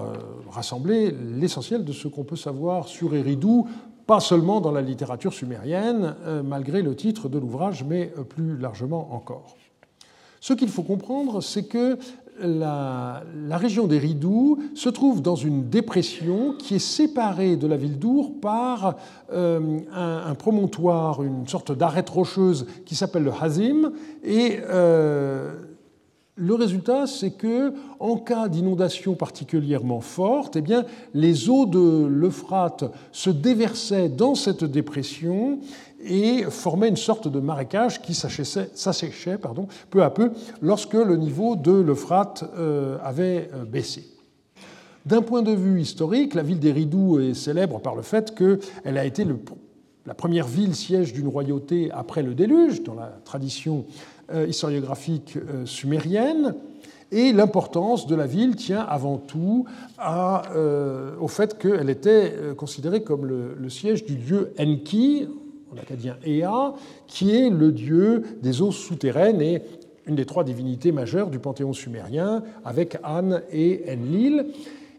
[0.51, 3.67] rassemblé l'essentiel de ce qu'on peut savoir sur Eridou
[4.07, 8.57] pas seulement dans la littérature sumérienne, euh, malgré le titre de l'ouvrage, mais euh, plus
[8.57, 9.55] largement encore.
[10.39, 11.97] Ce qu'il faut comprendre, c'est que
[12.39, 17.97] la, région des Ridoux se trouve dans une dépression qui est séparée de la ville
[17.97, 18.97] d'Our par
[19.31, 23.93] euh, un, promontoire, une sorte d'arête rocheuse qui s'appelle le Hazim.
[24.23, 24.59] Et
[26.37, 32.83] le résultat, c'est que, en cas d'inondation particulièrement forte, eh bien, les eaux de l'Euphrate
[33.13, 35.59] se déversaient dans cette dépression
[36.03, 39.37] et formaient une sorte de marécage qui s'asséchait
[39.89, 44.05] peu à peu lorsque le niveau de l'Euphrate euh, avait euh, baissé.
[45.05, 49.05] D'un point de vue historique, la ville d'Eridou est célèbre par le fait qu'elle a
[49.05, 49.25] été
[50.05, 53.85] la première ville siège d'une royauté après le déluge, dans la tradition
[54.47, 56.55] historiographique euh, sumérienne.
[57.11, 59.65] Et l'importance de la ville tient avant tout
[59.99, 65.27] euh, au fait qu'elle était considérée comme le, siège du dieu Enki,
[65.71, 66.73] en acadien Ea,
[67.07, 69.61] qui est le dieu des eaux souterraines et
[70.07, 74.47] une des trois divinités majeures du panthéon sumérien, avec An et Enlil.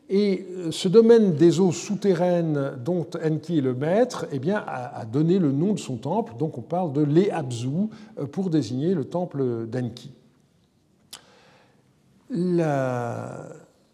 [0.08, 5.04] Et euh, ce domaine des eaux souterraines dont Enki est le maître eh bien, a,
[5.04, 7.88] donné le nom de son temple, donc on parle de l'Eabzu
[8.18, 10.12] euh, pour désigner le temple d'Enki.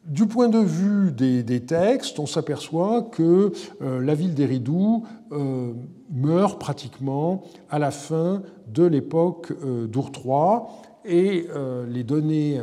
[0.04, 5.04] Du point de vue des, textes, on s'aperçoit que euh, la ville d'Eridou
[6.10, 9.52] meurt pratiquement à la fin de l'époque
[9.88, 10.60] d'Ur III
[11.04, 11.46] et
[11.88, 12.60] les données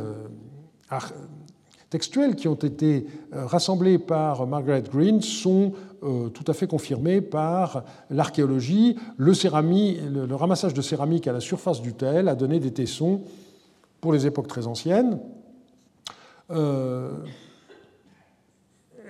[1.90, 5.72] textuels qui ont été euh, rassemblés par Margaret Green sont
[6.02, 8.96] euh, tout à fait confirmés par l'archéologie.
[9.18, 13.22] Le, ramassage de céramique à la surface du tel a donné des tessons
[14.00, 15.18] pour les époques très anciennes.
[16.50, 17.10] Euh,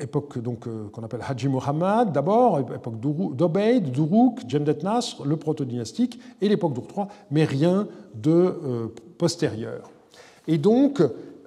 [0.01, 6.49] époque donc qu'on appelle Haji Muhammad d'abord, époque d'Obeid, d'Uruk, Jemdet Nasr, le proto-dynastique et
[6.49, 9.91] l'époque d'Ur mais rien de postérieur.
[10.47, 11.03] Et donc,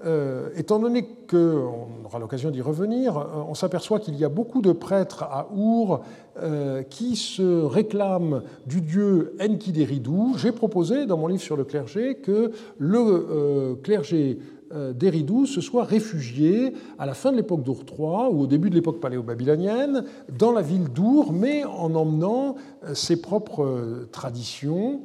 [0.06, 4.62] euh, étant donné qu'on aura l'occasion d'y revenir, euh, on s'aperçoit qu'il y a beaucoup
[4.62, 6.02] de prêtres à Our
[6.42, 10.36] euh, qui se réclament du dieu Enkideridou.
[10.38, 14.40] J'ai proposé dans mon livre sur le clergé que le clergé
[14.96, 18.76] d'Eridou se soit réfugié à la fin de l'époque d'Our III ou au début de
[18.76, 20.04] l'époque paléo-babylonienne
[20.36, 22.56] dans la ville d'Our, mais en emmenant
[22.94, 25.02] ses propres traditions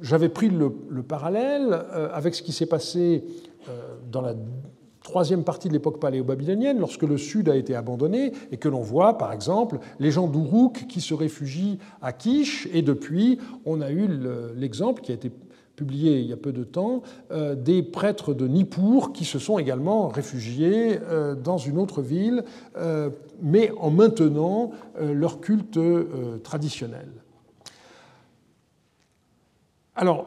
[0.00, 0.70] j'avais pris le,
[1.02, 3.24] parallèle euh, avec ce qui s'est passé
[3.68, 4.34] euh, dans la
[5.02, 9.16] troisième partie de l'époque paléo-babylonienne, lorsque le sud a été abandonné, et que l'on voit,
[9.16, 14.08] par exemple, les gens d'Uruk qui se réfugient à Kish, et depuis, on a eu
[14.54, 15.30] l'exemple qui a été
[15.76, 19.58] publié il y a peu de temps, euh, des prêtres de Nippur qui se sont
[19.58, 20.98] également réfugiés
[21.42, 22.44] dans une autre ville,
[23.40, 25.78] mais en maintenant leur culte
[26.42, 27.08] traditionnel.
[29.98, 30.26] Alors,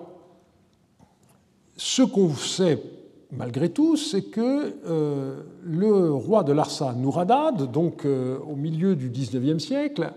[1.77, 2.84] ce qu'on sait
[3.31, 9.10] malgré tout, c'est que euh, le roi de Larsa, Nouradad, donc euh, au milieu du
[9.10, 10.12] XIXe siècle,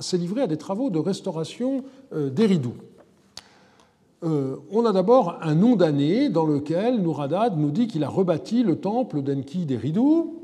[0.00, 2.74] s'est livré à des travaux de restauration euh, d'Eridou.
[4.22, 8.76] on a d'abord un nom d'année dans lequel Nouradad nous dit qu'il a rebâti le
[8.76, 10.42] temple d'Enki d'Eridou.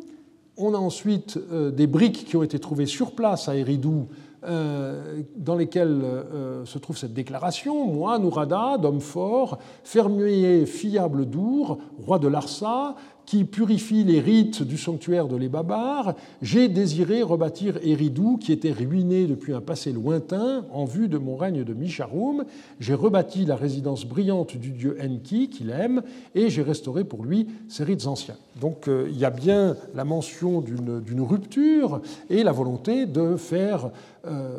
[0.56, 5.57] On a ensuite des briques qui ont été trouvées sur place à Eridou euh, dans
[5.57, 12.29] lesquels euh, se trouve cette déclaration Moi, Nourada, d'homme fort, fermier fiable d'Our, roi de
[12.29, 12.94] Larsa,
[13.29, 18.73] qui purifie les rites du sanctuaire de les Babars, j'ai désiré rebâtir Eridou, qui était
[18.73, 22.47] ruiné depuis un passé lointain, en vue de mon règne de Misharum.
[22.81, 26.03] J'ai rebâti la résidence brillante du dieu Enki, qu'il aime,
[26.35, 28.38] et j'ai restauré pour lui ses rites anciens.
[28.62, 33.91] Donc euh, il y a bien la mention d'une rupture et la volonté de faire
[34.27, 34.57] euh,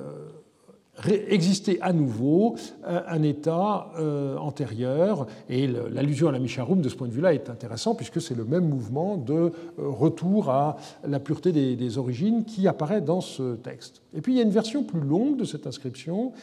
[1.08, 5.28] exister à nouveau euh, un état euh, antérieur.
[5.50, 8.46] Et l'allusion à la Misharum, de ce point de vue-là, est intéressant, puisque c'est le
[8.46, 14.02] même mouvement de euh, retour à la pureté des, origines qui apparaît dans ce texte.
[14.14, 16.34] Et puis il y a une version plus longue de cette inscription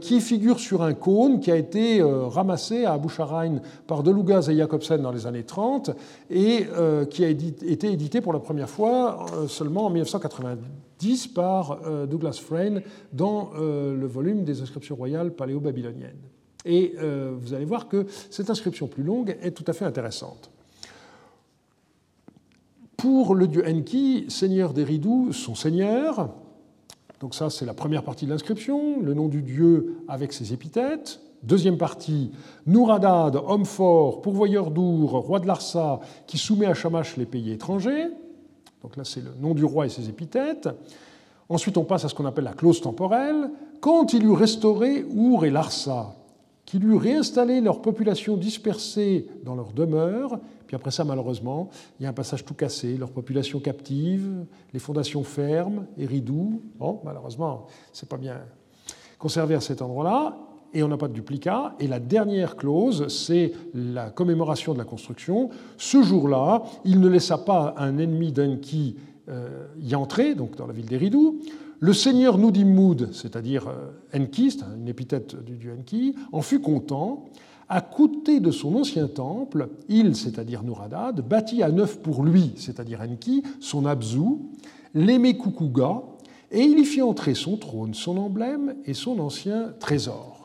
[0.00, 5.02] qui figure sur un cône qui a été ramassé à Boucharain par Delugaz et Jacobsen
[5.02, 5.90] dans les années 30
[6.30, 6.66] et
[7.10, 12.40] qui a été édité pour la première fois seulement en 1990 10 par euh, Douglas
[12.42, 12.82] Frayne
[13.12, 16.20] dans euh, le volume des inscriptions royales paléo-babyloniennes.
[16.64, 20.50] Et euh, vous allez voir que cette inscription plus longue est tout à fait intéressante.
[22.96, 26.34] Pour le dieu Enki, seigneur des Ridou, son seigneur,
[27.20, 31.20] donc ça c'est la première partie de l'inscription, le nom du dieu avec ses épithètes.
[31.44, 32.32] Deuxième partie,
[32.66, 38.08] Nouradad, homme fort, pourvoyeur d'Our, roi de Larsa, qui soumet à Shamash les pays étrangers.
[38.88, 40.66] Donc là, c'est le nom du roi et ses épithètes.
[41.50, 43.50] Ensuite, on passe à ce qu'on appelle la clause temporelle.
[43.80, 46.14] Quand il eut restauré Our et Larsa,
[46.64, 50.40] qu'il eût réinstallé leur population dispersée dans leurs demeures.
[50.66, 51.68] Puis après ça, malheureusement,
[52.00, 56.62] il y a un passage tout cassé, leur population captive, les fondations fermes, et ridoux.
[56.78, 58.38] Bon, malheureusement, c'est pas bien
[59.18, 60.34] conservé à cet endroit-là
[60.74, 61.74] et on n'a pas de duplicat.
[61.80, 65.50] Et la dernière clause, c'est la commémoration de la construction.
[65.76, 68.96] Ce jour-là, il ne laissa pas un ennemi d'Enki
[69.28, 71.40] euh, y entrer, donc dans la ville d'Eridou.
[71.80, 77.26] Le seigneur Nudimmoud, c'est-à-dire euh, Enki, c'est une épithète du dieu Enki, en fut content.
[77.68, 83.02] À côté de son ancien temple, il, c'est-à-dire Nouradad, bâtit à neuf pour lui, c'est-à-dire
[83.02, 84.38] Enki, son Abzu,
[84.94, 86.02] l'Emekukuga,
[86.50, 90.37] et il y fit entrer son trône, son emblème et son ancien trésor.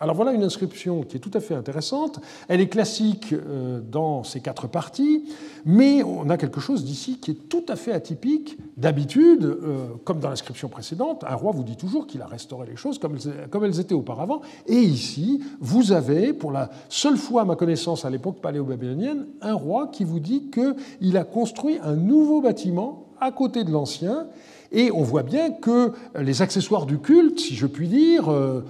[0.00, 2.20] Alors voilà une inscription qui est tout à fait intéressante.
[2.48, 5.24] Elle est classique euh, dans ces quatre parties,
[5.64, 8.58] mais on a quelque chose d'ici qui est tout à fait atypique.
[8.76, 12.76] D'habitude, euh, comme dans l'inscription précédente, un roi vous dit toujours qu'il a restauré les
[12.76, 14.40] choses comme elles étaient auparavant.
[14.66, 19.54] Et ici, vous avez, pour la seule fois à ma connaissance à l'époque paléo-babylonienne, un
[19.54, 24.26] roi qui vous dit qu'il a construit un nouveau bâtiment à côté de l'ancien.
[24.72, 28.64] Et on voit bien que les accessoires du culte, si je puis dire, euh,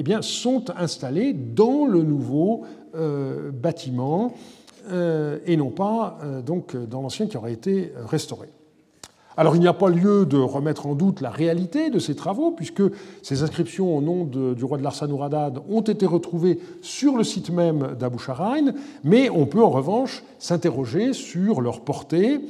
[0.00, 2.62] eh bien, sont installés dans le nouveau
[2.94, 4.32] euh, bâtiment
[4.90, 8.48] euh, et non pas euh, donc, dans l'ancien qui aurait été restauré.
[9.36, 12.50] Alors il n'y a pas lieu de remettre en doute la réalité de ces travaux,
[12.50, 12.82] puisque
[13.20, 17.94] ces inscriptions au nom du roi de l'Arsanoradad ont été retrouvées sur le site même
[17.98, 18.72] d'Abou Sharain,
[19.04, 22.40] mais on peut en revanche s'interroger sur leur portée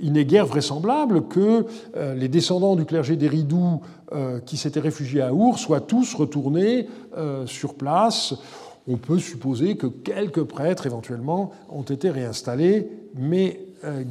[0.00, 3.80] il n'est guère vraisemblable que euh, les descendants du clergé des Ridoux
[4.12, 8.34] euh, qui s'étaient réfugiés à Our soient tous retournés euh, sur place.
[8.88, 13.60] On peut supposer que quelques prêtres éventuellement ont été réinstallés, mais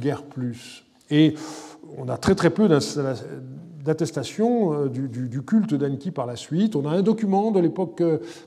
[0.00, 0.84] guère plus.
[1.10, 1.34] Et
[1.96, 2.68] on a très très peu
[3.84, 6.76] d'attestation du, culte d'Enki par la suite.
[6.76, 8.02] On a un document de l'époque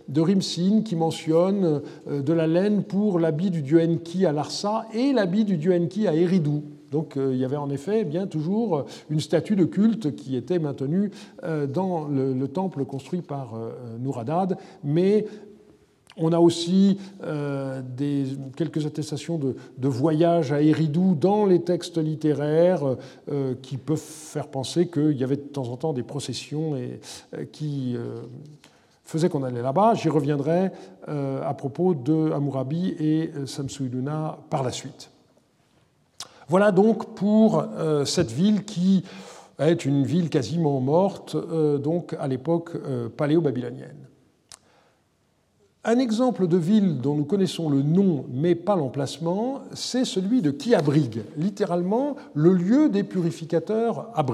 [0.08, 5.14] de Rimsin qui mentionne de la laine pour l'habit du dieu Enki à Larsa et
[5.14, 6.62] l'habit du dieu Enki à Eridu.
[6.94, 10.16] Donc euh, il y avait en effet eh bien toujours euh, une statue de culte
[10.16, 11.10] qui était maintenue
[11.44, 13.56] euh, dans le, temple construit par
[14.00, 15.26] Nouradad, mais
[16.18, 17.00] on a aussi
[18.56, 22.98] quelques attestations de, de, voyage à Eridou dans les textes littéraires
[23.64, 26.74] qui peuvent faire penser qu'il y avait de temps en temps des processions
[27.52, 27.96] qui
[29.04, 29.96] faisaient qu'on allait là-bas.
[29.96, 30.70] J'y reviendrai
[31.08, 35.13] à propos de Hammurabi et Samsuiluna par la suite.
[36.50, 39.04] Voilà donc pour euh, cette ville qui
[39.60, 44.08] est une ville quasiment morte, euh, donc à l'époque euh, paléo-babylonienne.
[45.86, 50.52] Un exemple de ville dont nous connaissons le nom mais pas l'emplacement, c'est celui de
[50.52, 54.26] Kiabrig, littéralement le lieu des purificateurs à.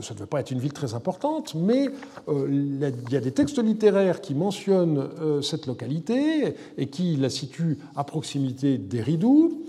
[0.00, 1.90] Ça ne devait pas être une ville très importante, mais
[2.26, 2.78] il
[3.10, 5.06] y a des textes littéraires qui mentionnent
[5.42, 9.64] cette localité et qui la situent à proximité d'Eridou.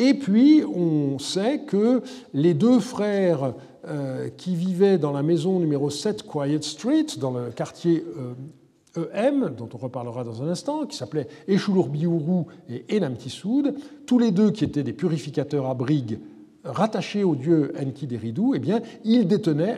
[0.00, 3.52] Et puis, on sait que les deux frères
[3.86, 8.02] euh, qui vivaient dans la maison numéro 7 Quiet Street, dans le quartier
[8.96, 13.14] EM, euh, e dont on reparlera dans un instant, qui s'appelaient Eshulur Biourou et Enam
[13.14, 13.74] Tissoud,
[14.06, 16.18] tous les deux qui étaient des purificateurs à brigue
[16.64, 19.28] rattaché au dieu Enkidu, eh bien, il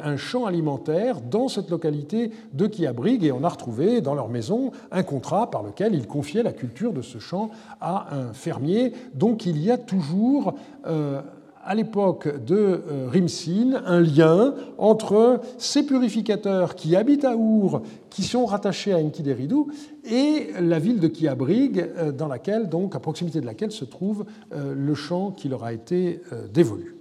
[0.04, 4.72] un champ alimentaire dans cette localité de Kiabrig et on a retrouvé dans leur maison
[4.90, 8.92] un contrat par lequel il confiait la culture de ce champ à un fermier.
[9.14, 10.54] Donc il y a toujours
[10.86, 11.22] euh,
[11.64, 18.22] à l'époque de euh, Rimsin un lien entre ces purificateurs qui habitent à Our, qui
[18.22, 19.64] sont rattachés à Enkidu,
[20.04, 24.24] et la ville de Kiabrig, euh, dans laquelle, donc, à proximité de laquelle se trouve
[24.52, 26.20] euh, le champ qui leur a été
[26.52, 26.96] dévolu.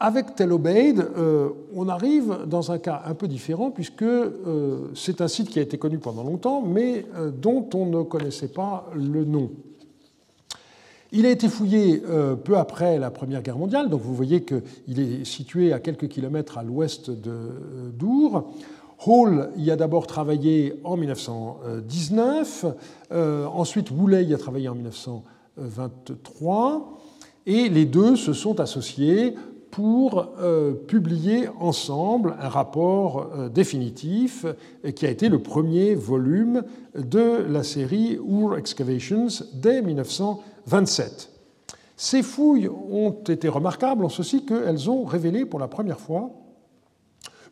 [0.00, 1.06] Avec Tel Obeid,
[1.76, 4.04] on arrive dans un cas un peu différent, puisque
[4.94, 7.06] c'est un site qui a été connu pendant longtemps, mais
[7.40, 9.52] dont on ne connaissait pas le nom.
[11.14, 14.98] Il a été fouillé euh, peu après la Première Guerre mondiale, donc vous voyez qu'il
[14.98, 18.50] est situé à quelques kilomètres à l'ouest de euh, Dour.
[19.06, 22.64] Hall y a d'abord travaillé en 1919,
[23.12, 26.98] euh, ensuite Woolley y a travaillé en 1923,
[27.44, 29.34] et les deux se sont associés
[29.70, 30.28] pour
[30.86, 34.44] publier ensemble un rapport définitif
[34.94, 36.62] qui a été le premier volume
[36.94, 40.51] de la série Ur Excavations dès 1923.
[40.66, 41.30] 27.
[41.96, 46.30] Ces fouilles ont été remarquables en ceci qu'elles ont révélé pour la première fois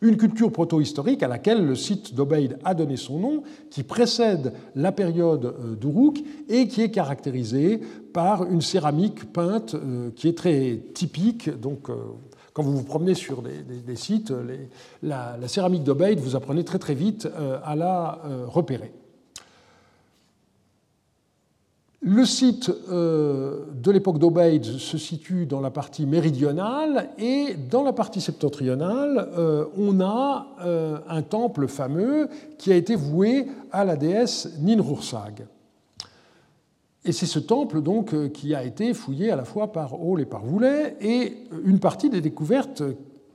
[0.01, 4.91] une culture proto-historique à laquelle le site d'Obeid a donné son nom, qui précède la
[4.91, 7.79] période euh, d'Uruk et qui est caractérisée
[8.11, 11.95] par une céramique peinte euh, qui est très typique, donc euh,
[12.53, 14.33] quand vous vous promenez sur des, sites,
[15.01, 17.29] la, céramique d'Obeid, vous apprenez très très vite
[17.63, 18.91] à la repérer.
[22.03, 27.93] Le site euh, de l'époque d'Obeid se situe dans la partie méridionale et dans la
[27.93, 32.27] partie septentrionale, euh, on a euh, un temple fameux
[32.57, 35.45] qui a été voué à la déesse Ninhursag.
[37.05, 40.25] Et c'est ce temple donc qui a été fouillé à la fois par Hall et
[40.25, 42.81] par Voulet, et une partie des découvertes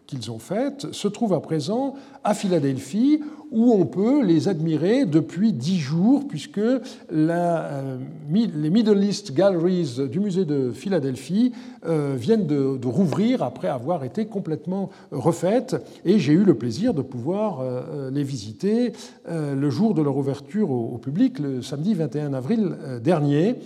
[0.07, 1.95] qu'ils ont faites se trouve à présent
[2.25, 3.21] à Philadelphie,
[3.53, 7.99] où on peut les admirer depuis dix jours, puisque euh,
[8.33, 11.53] les Middle East Galleries du musée de Philadelphie
[11.87, 17.03] euh, viennent de, rouvrir après avoir été complètement refaites, et j'ai eu le plaisir de
[17.03, 18.93] pouvoir euh, les visiter
[19.29, 23.57] le jour de leur ouverture au public, le samedi 21 avril dernier.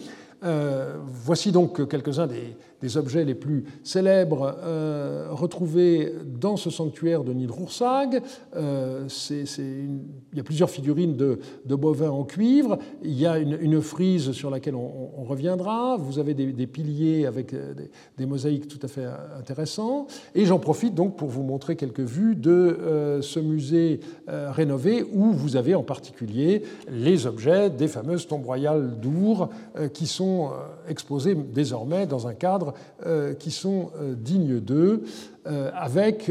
[1.25, 7.33] voici donc quelques-uns des des objets les plus célèbres euh, retrouvés dans ce sanctuaire de
[7.33, 8.23] Nidroursag.
[8.57, 12.79] Euh, il y a plusieurs figurines de, bovins en cuivre.
[13.03, 15.97] Il y a une, frise sur laquelle on, reviendra.
[15.97, 17.75] Vous avez des, piliers avec euh,
[18.19, 19.07] des, mosaïques tout à fait
[19.39, 20.07] intéressants.
[20.35, 25.57] Et j'en profite donc pour vous montrer quelques vues de ce musée rénové où vous
[25.57, 29.49] avez en particulier les objets des fameuses tombes royales d'Our
[29.93, 30.51] qui sont
[30.89, 32.70] exposés désormais dans un cadre
[33.07, 35.05] euh, qui sont euh, dignes d'eux,
[35.47, 36.31] euh, avec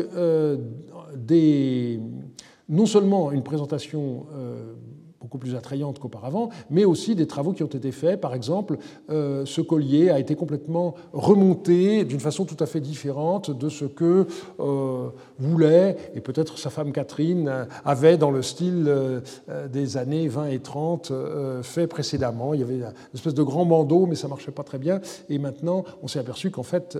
[1.16, 2.00] des,
[2.68, 4.28] non seulement une présentation
[5.30, 8.19] beaucoup plus attrayante qu'auparavant, mais aussi des travaux qui ont été faits.
[8.19, 8.77] Par exemple,
[9.11, 13.86] euh, ce collier a été complètement remonté d'une façon tout à fait différente de ce
[13.86, 14.25] que
[14.59, 18.91] euh, voulait, et peut-être sa femme Catherine euh, avait dans le style
[19.71, 21.11] des années 20 et 30
[21.61, 22.55] fait précédemment.
[22.55, 24.99] Il y avait une espèce de grand bandeau, mais ça ne marchait pas très bien.
[25.30, 26.97] Et maintenant, on s'est aperçu qu'en fait,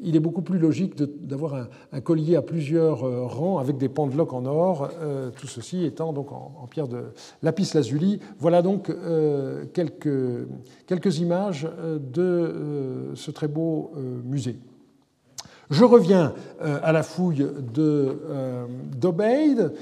[0.00, 4.46] il est beaucoup plus logique d'avoir un, collier à plusieurs rangs avec des pendeloques en
[4.46, 4.88] or,
[5.36, 7.04] tout ceci étant donc en pierre de,
[7.42, 8.20] lapis lazuli.
[8.38, 13.92] Voilà donc euh, quelques, images euh, de euh, ce très beau
[14.24, 14.58] musée.
[15.70, 17.46] Je reviens à la fouille
[19.00, 19.72] d'Obeid.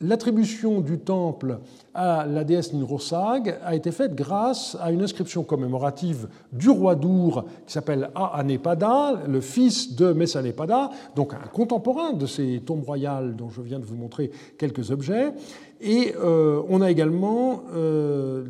[0.00, 1.58] L'attribution du temple
[1.94, 7.44] à la déesse Ninrosag a été faite grâce à une inscription commémorative du roi d'Our
[7.66, 13.48] qui s'appelle Aanepada, le fils de Messanepada, donc un contemporain de ces tombes royales dont
[13.48, 15.32] je viens de vous montrer quelques objets.
[15.80, 18.46] Et euh, on a également euh,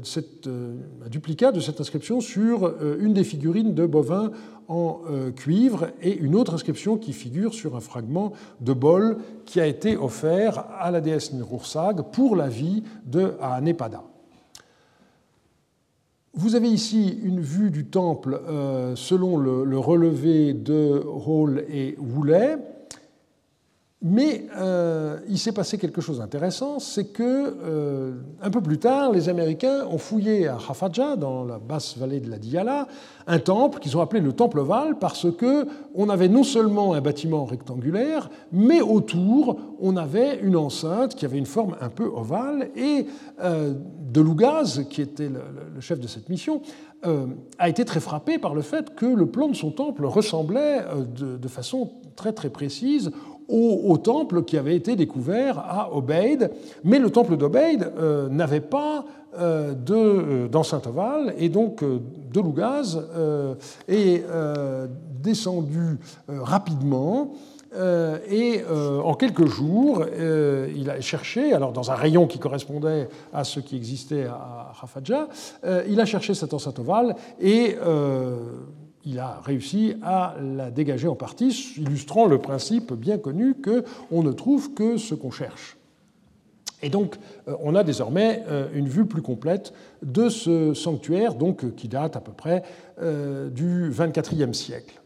[0.47, 0.75] euh,
[1.05, 4.31] un duplicat de cette inscription sur une des figurines de bovins
[4.69, 5.01] en
[5.37, 8.33] cuivre et une autre inscription qui figure sur un fragment
[8.63, 14.03] de bol qui a été offert à la déesse Ninrursag pour la vie de Aanepada.
[16.35, 18.41] Vous avez ici une vue du temple
[18.97, 22.59] selon le, le, relevé de Hall et Woolley.
[24.07, 29.11] Mais euh, il s'est passé quelque chose d'intéressant, c'est que euh, un peu plus tard,
[29.13, 32.87] les Américains ont fouillé à Hafaja, dans la basse vallée de la Diyala,
[33.27, 37.01] un temple qu'ils ont appelé le temple ovale parce que on avait non seulement un
[37.01, 42.69] bâtiment rectangulaire, mais autour on avait une enceinte qui avait une forme un peu ovale.
[42.77, 43.07] Et
[43.43, 43.73] euh,
[44.91, 46.63] qui était le, chef de cette mission,
[47.59, 50.85] a été très frappé par le fait que le plan de son temple ressemblait
[51.19, 53.11] de, de façon très très précise
[53.49, 56.51] au, temple qui avait été découvert à Obeid.
[56.83, 59.05] Mais le temple d'Obeid euh, n'avait pas
[59.39, 63.01] euh, euh, d'enceinte ovale, et donc de Lougaz
[63.89, 64.25] est
[65.23, 67.33] descendu rapidement.
[68.31, 68.63] et
[69.05, 70.05] en quelques jours,
[70.77, 75.27] il a cherché, alors dans un rayon qui correspondait à ce qui existait à Rafadja,
[75.89, 77.77] il a cherché cette enceinte ovale et
[79.05, 84.33] il a réussi à la dégager en partie, illustrant le principe bien connu qu'on ne
[84.33, 85.77] trouve que ce qu'on cherche.
[86.85, 87.17] Et donc,
[87.49, 92.15] euh, on a désormais euh, une vue plus complète de ce sanctuaire, donc, qui date
[92.15, 92.63] à peu près
[93.01, 95.01] euh, du XXIVe siècle.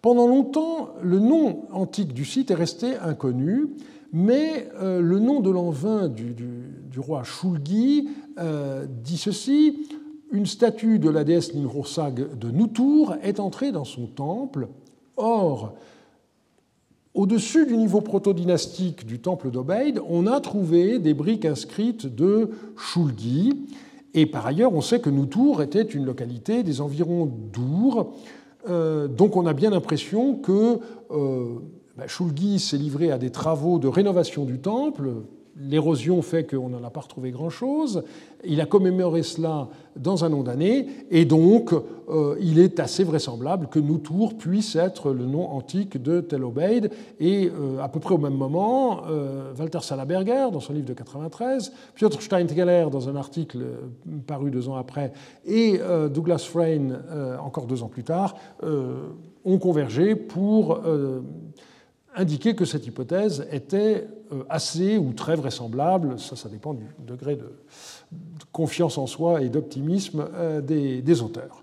[0.00, 3.68] Pendant longtemps, le nom antique du site est resté inconnu,
[4.12, 8.08] mais le nom de du, du, roi Shulgi
[9.02, 9.88] dit ceci
[10.32, 14.68] une statue de la déesse Ninhursag de Nutur est entrée dans son temple.
[15.16, 15.74] Or,
[17.14, 23.66] au-dessus du niveau proto-dynastique du temple d'Obeid, on a trouvé des briques inscrites de Shulgi.
[24.12, 28.14] Et par ailleurs, on sait que Nutur était une localité des environs d'Our.
[28.68, 30.78] Euh, donc on a bien l'impression que
[31.10, 31.54] euh,
[31.96, 35.10] bah, Shulgi s'est livré à des travaux de rénovation du temple,
[35.58, 38.04] l'érosion fait qu'on n'en a pas retrouvé grand-chose.
[38.44, 43.68] Il a commémoré cela dans un nom d'année, et donc euh, il est assez vraisemblable
[43.68, 46.90] que Noutour puisse être le nom antique de Tel Obeid.
[47.18, 50.92] Et euh, à peu près au même moment, euh, Walter Salaberger, dans son livre de
[50.92, 53.64] 93, Piotr Steintgeller, dans un article
[54.26, 55.12] paru deux ans après,
[55.46, 55.80] et
[56.12, 56.98] Douglas Frayne,
[57.42, 58.34] encore deux ans plus tard,
[59.44, 60.80] ont convergé pour
[62.16, 64.08] indiquer que cette hypothèse était
[64.48, 67.52] assez ou très vraisemblable, ça, ça dépend du degré de,
[68.52, 71.62] confiance en soi et d'optimisme euh, des, auteurs.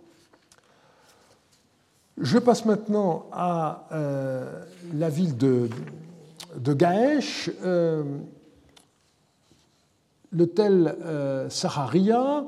[2.20, 5.70] Je passe maintenant à euh, la ville de,
[6.58, 7.50] de Gaëch.
[7.64, 8.04] Euh,
[10.36, 12.44] le Saharia,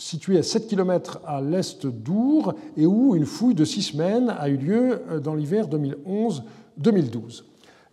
[0.00, 4.48] situé à 7 km à l'est d'Our, et où une fouille de six semaines a
[4.48, 7.44] eu lieu dans l'hiver 2011-2012.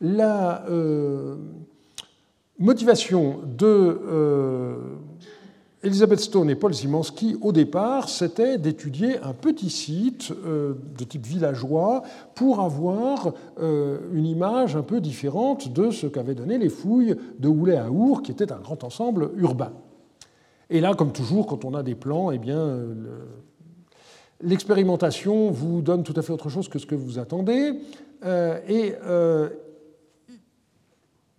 [0.01, 0.65] La
[2.59, 4.75] motivation de euh,
[5.83, 11.25] Elizabeth Stone et Paul Zimanski, au départ, c'était d'étudier un petit site euh, de type
[11.25, 12.01] villageois
[12.33, 17.47] pour avoir euh, une image un peu différente de ce qu'avaient donné les fouilles de
[17.47, 19.71] Houlet à Our, qui était un grand ensemble urbain.
[20.69, 22.79] Et là, comme toujours, quand on a des plans, eh bien,
[24.41, 27.73] l'expérimentation vous donne tout à fait autre chose que ce que vous attendez.
[28.25, 28.93] et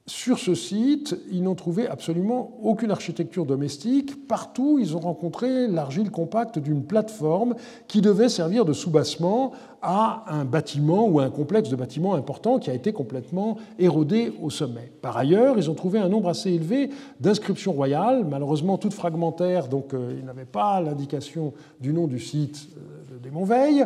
[0.08, 4.26] sur ce site, ils n'ont trouvé absolument aucune architecture domestique.
[4.26, 7.54] Partout, ils ont rencontré l'argile compacte d'une plateforme
[7.88, 9.52] qui devait servir de soubassement
[9.82, 14.32] à un bâtiment ou à un complexe de bâtiments important qui a été complètement érodé
[14.42, 14.90] au sommet.
[15.02, 16.88] Par ailleurs, ils ont trouvé un nombre assez élevé
[17.20, 22.68] d'inscriptions royales, malheureusement toutes fragmentaires, donc euh, ils n'avaient pas l'indication du nom du site
[22.78, 23.84] euh, des Montveilles.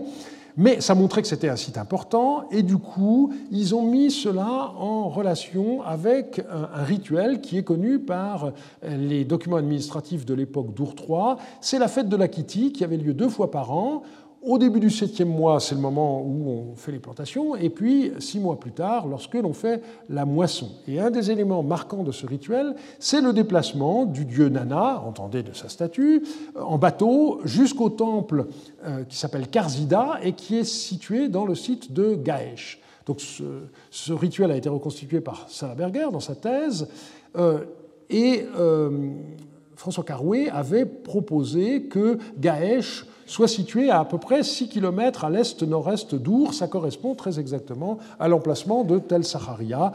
[0.56, 4.72] Mais ça montrait que c'était un site important, et du coup, ils ont mis cela
[4.78, 8.52] en relation avec un, rituel qui est connu par
[8.86, 10.94] les documents administratifs de l'époque d'Our.
[11.60, 14.02] C'est la fête de la Kitty qui avait lieu deux fois par an
[14.42, 18.12] au début du septième mois, c'est le moment où on fait les plantations, et puis
[18.18, 20.68] six mois plus tard, lorsque l'on fait la moisson.
[20.88, 25.44] Et un des éléments marquants de ce rituel, c'est le déplacement du dieu Nana, entendez
[25.44, 26.24] de sa statue,
[26.56, 28.46] en bateau jusqu'au temple
[28.84, 32.80] euh, qui s'appelle Karzida et qui est situé dans le site de Gaesh.
[33.06, 36.88] Donc ce, rituel a été reconstitué par Salaberger dans sa thèse,
[37.36, 37.60] euh,
[38.10, 38.90] et euh,
[39.76, 45.30] François Carouet avait proposé que Gaesh soit situé à à peu près 6 km à
[45.30, 46.52] l'est-nord-est d'Our.
[46.52, 49.92] Ça correspond très exactement à l'emplacement de Tel Saharia.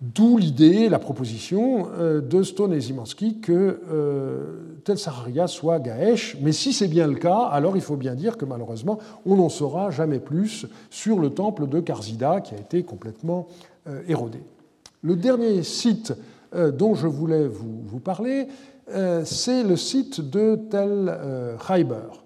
[0.00, 6.36] D'où l'idée, la proposition euh, de Stone et Zimanski que euh, Tel Saharia soit Gaesh.
[6.40, 9.48] Mais si c'est bien le cas, alors il faut bien dire que malheureusement, on n'en
[9.48, 13.46] saura jamais plus sur le temple de Karzida qui a été complètement
[13.86, 14.40] euh, érodé.
[15.02, 16.12] Le dernier site
[16.72, 18.46] dont je voulais vous, parler,
[19.24, 21.12] c'est le site de Tel
[21.66, 22.23] Khayber.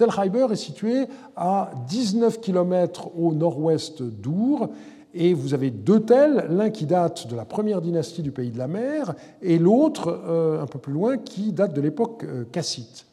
[0.00, 4.70] Tel Khayber est situé à 19 km au nord-ouest d'Our.
[5.12, 8.56] Et vous avez deux tels, l'un qui date de la première dynastie du pays de
[8.56, 13.04] la mer, et l'autre, euh, un peu plus loin, qui date de l'époque euh, cassite.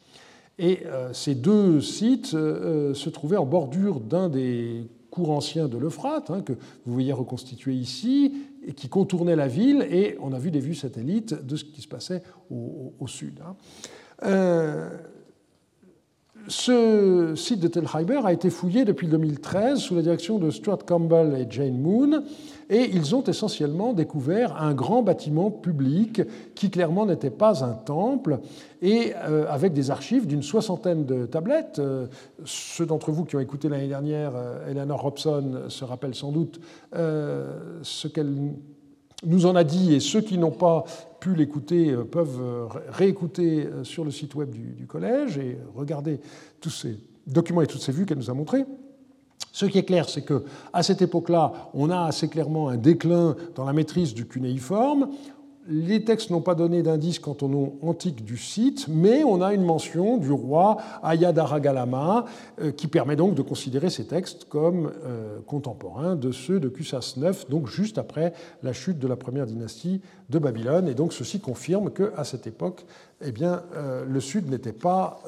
[0.60, 6.32] Et euh, ces deux sites se trouvaient en bordure d'un des cours anciens de l'Euphrate,
[6.32, 8.32] hein, que vous voyez reconstitué ici,
[8.66, 11.82] et qui contournait la ville, et on a vu des vues satellites de ce qui
[11.82, 13.42] se passait au, sud.
[13.46, 13.58] Hein.
[16.48, 20.86] Ce site de Tel Khayber a été fouillé depuis 2013 sous la direction de Stuart
[20.86, 22.24] Campbell et Jane Moon,
[22.70, 26.22] et ils ont essentiellement découvert un grand bâtiment public
[26.56, 28.40] qui clairement n'était pas un temple,
[28.82, 31.80] et euh, avec des archives d'une soixantaine de tablettes.
[31.80, 32.08] Euh,
[32.46, 36.62] ceux d'entre vous qui ont écouté l'année dernière euh, Eleanor Robson se rappellent sans doute
[36.94, 38.54] ce qu'elle
[39.28, 40.86] nous en a dit, et ceux qui n'ont pas
[41.20, 46.20] pu l'écouter euh, peuvent euh, réécouter euh, sur le site web du, collège et regarder
[46.62, 46.98] tous ces
[47.28, 48.66] documents et toutes ces vues qu'elle nous a montrées.
[49.52, 53.66] Ce qui est clair, c'est qu'à cette époque-là, on a assez clairement un déclin dans
[53.66, 55.10] la maîtrise du cunéiforme.
[55.70, 59.54] Les textes n'ont pas donné d'indice quant au nom antique du site, mais on a
[59.54, 62.24] une mention du roi Ayadaragalama
[62.62, 67.16] euh, qui permet donc de considérer ces textes comme euh, contemporains de ceux de Cusas
[67.18, 68.32] IX, donc juste après
[68.64, 70.00] la chute de la première dynastie
[70.30, 70.88] de Babylone.
[70.88, 72.86] Et donc ceci confirme qu'à cette époque,
[73.22, 75.22] eh euh, le sud n'était pas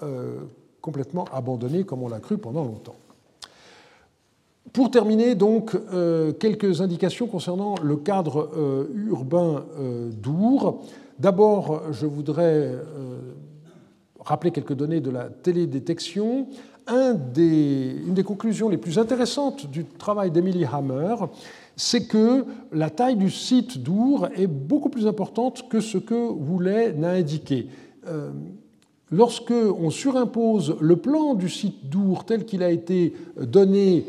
[0.81, 2.95] complètement abandonné comme on l'a cru pendant longtemps.
[4.73, 10.83] Pour terminer, donc, euh, quelques indications concernant le cadre euh, urbain euh, d'Our.
[11.17, 12.71] D'abord, je voudrais
[14.21, 16.47] rappeler quelques données de la télédétection.
[16.87, 21.15] une des conclusions les plus intéressantes du travail d'Emily Hammer,
[21.75, 26.93] c'est que la taille du site d'Our est beaucoup plus importante que ce que Woolley
[26.93, 27.67] n'a indiqué.
[29.11, 34.05] Lorsque on surimpose le plan du site d'Our tel qu'il a été donné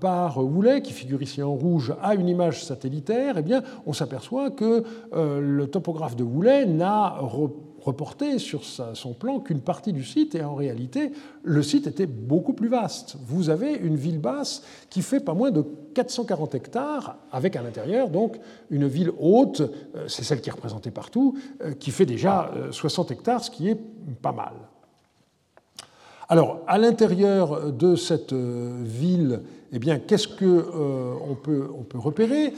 [0.00, 4.50] par Woolley, qui figure ici en rouge, à une image satellitaire, eh bien, on s'aperçoit
[4.50, 4.82] que
[5.12, 7.18] euh, le topographe de Woolley n'a
[7.80, 12.52] reporté sur son plan qu'une partie du site, et en réalité, le site était beaucoup
[12.52, 13.16] plus vaste.
[13.24, 18.10] Vous avez une ville basse qui fait pas moins de 440 hectares, avec à l'intérieur
[18.10, 18.38] donc
[18.70, 23.10] une ville haute, euh, c'est celle qui est représentée partout, euh, qui fait déjà 60
[23.10, 23.80] euh, hectares, ce qui est
[24.20, 24.54] pas mal.
[26.28, 29.40] Alors, à l'intérieur de cette ville,
[29.72, 32.52] eh bien, qu'est-ce qu'on peut, on peut repérer?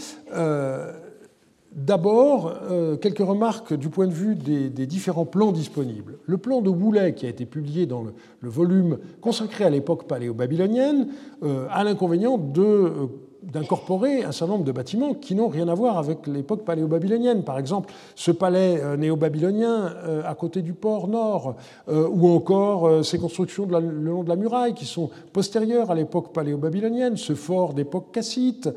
[1.72, 6.18] D'abord, euh, quelques remarques du point de vue des, différents plans disponibles.
[6.26, 8.12] Le plan de Woolley, qui a été publié dans le,
[8.48, 11.08] volume consacré à l'époque paléo-babylonienne,
[11.44, 13.06] euh, a l'inconvénient de euh,
[13.42, 17.42] d'incorporer un certain nombre de bâtiments qui n'ont rien à voir avec l'époque paléo-babylonienne.
[17.42, 21.56] Par exemple, ce palais euh, néo-babylonien euh, à côté du port nord,
[21.88, 26.32] euh, ou encore ces constructions le long de la muraille qui sont postérieures à l'époque
[26.32, 28.68] paléo-babylonienne, ce fort d'époque cassite.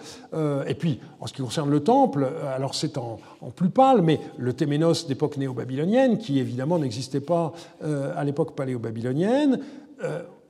[0.67, 3.19] Et puis, en ce qui concerne le temple, alors c'est en,
[3.55, 9.59] plus pâle, mais le Téménos d'époque néo-babylonienne, qui évidemment n'existait pas à l'époque paléo-babylonienne,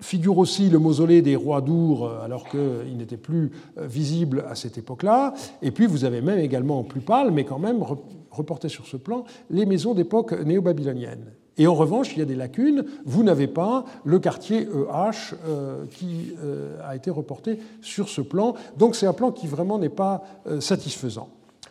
[0.03, 4.55] figure aussi le mausolée des rois d'Our, euh, alors qu'il n'était plus euh, visible à
[4.55, 5.33] cette époque-là.
[5.61, 7.83] Et puis vous avez même également en plus pâle, mais quand même
[8.29, 11.25] reporté sur ce plan, les maisons d'époque néo-babylonienne.
[11.57, 12.83] Et en revanche, il y a des lacunes.
[13.05, 15.35] Vous n'avez pas le quartier EH
[15.91, 16.33] qui
[16.83, 18.55] a été reporté sur ce plan.
[18.75, 20.23] Donc c'est un plan qui vraiment n'est pas
[20.59, 21.29] satisfaisant.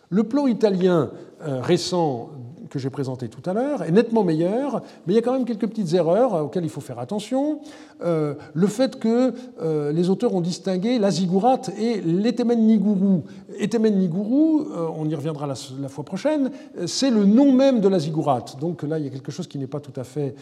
[0.08, 1.10] Le plan italien
[1.40, 2.30] récent
[2.72, 5.44] que j'ai présenté tout à l'heure est nettement meilleur, mais il y a quand même
[5.44, 7.60] quelques petites erreurs auxquelles il faut faire attention.
[8.02, 13.20] Euh, le fait que euh, les auteurs ont distingué la ziggourate et l'étemen niguru.
[13.60, 15.54] Etemen niguru, euh, on y reviendra la,
[15.88, 16.50] fois prochaine,
[16.86, 18.58] c'est le nom même de la ziggourate.
[18.58, 20.34] Donc là, il y a quelque chose qui n'est pas tout à fait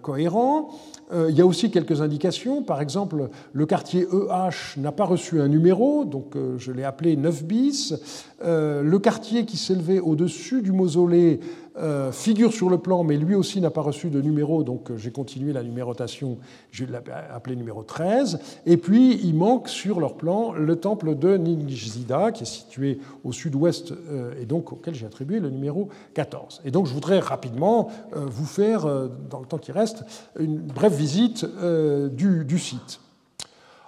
[0.00, 0.70] cohérent.
[1.28, 2.62] il y a aussi quelques indications.
[2.62, 7.44] Par exemple, le quartier EH n'a pas reçu un numéro, donc je l'ai appelé 9
[7.44, 7.94] bis.
[8.42, 11.40] le quartier qui s'élevait au-dessus du mausolée
[11.78, 14.96] euh, figure sur le plan, mais lui aussi n'a pas reçu de numéro, donc euh,
[14.96, 16.38] j'ai continué la numérotation,
[16.70, 16.98] je l'ai
[17.30, 18.38] appelé numéro 13.
[18.64, 23.32] Et puis, il manque sur leur plan le temple de Ningzida, qui est situé au
[23.32, 26.62] sud-ouest euh, et donc auquel j'ai attribué le numéro 14.
[26.64, 28.86] Et donc, je voudrais rapidement vous faire,
[29.30, 30.04] dans le temps qui reste,
[30.38, 31.46] une brève visite
[32.14, 33.00] du site.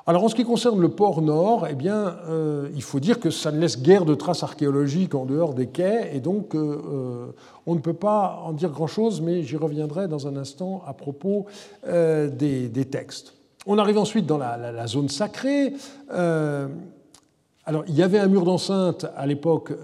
[0.09, 3.53] Alors en ce qui concerne le port nord, eh euh, il faut dire que ça
[3.53, 7.27] ne laisse guère de traces archéologiques en dehors des quais, et donc euh, euh,
[7.67, 11.45] on ne peut pas en dire grand-chose, mais j'y reviendrai dans un instant à propos
[11.85, 13.35] des, textes.
[13.67, 15.75] On arrive ensuite dans la, zone sacrée.
[16.09, 19.75] alors il y avait un mur d'enceinte à l'époque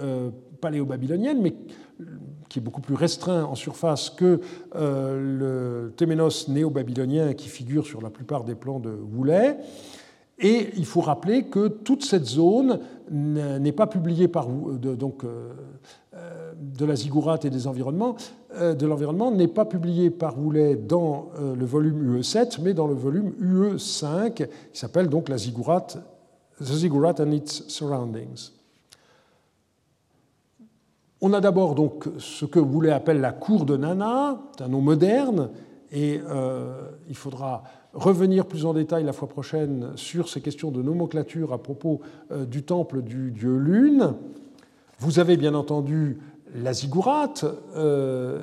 [0.62, 1.54] paléo-babylonienne, mais
[2.48, 4.40] qui est beaucoup plus restreint en surface que
[4.74, 9.58] le Téménos néo-babylonien qui figure sur la plupart des plans de Woolley.
[10.38, 12.80] Et il faut rappeler que toute cette zone
[13.10, 15.52] n'est pas publiée par de, donc, euh,
[16.14, 18.16] euh, de la ziggourate et des environnements,
[18.56, 22.94] euh, de l'environnement n'est pas publiée par Woolley dans le volume UE7, mais dans le
[22.94, 25.98] volume UE5, qui s'appelle donc la ziggourate,
[26.60, 28.50] The Ziggurat and its Surroundings.
[31.20, 34.80] On a d'abord donc ce que Woolley appelle la cour de Nana, c'est un nom
[34.80, 35.50] moderne,
[35.90, 36.20] et
[37.08, 37.62] il faudra
[37.94, 42.44] revenir plus en détail la fois prochaine sur ces questions de nomenclature à propos euh,
[42.44, 44.14] du temple du dieu Lune.
[44.98, 46.18] Vous avez bien entendu
[46.54, 47.44] la ziggourate.
[47.76, 48.42] Euh,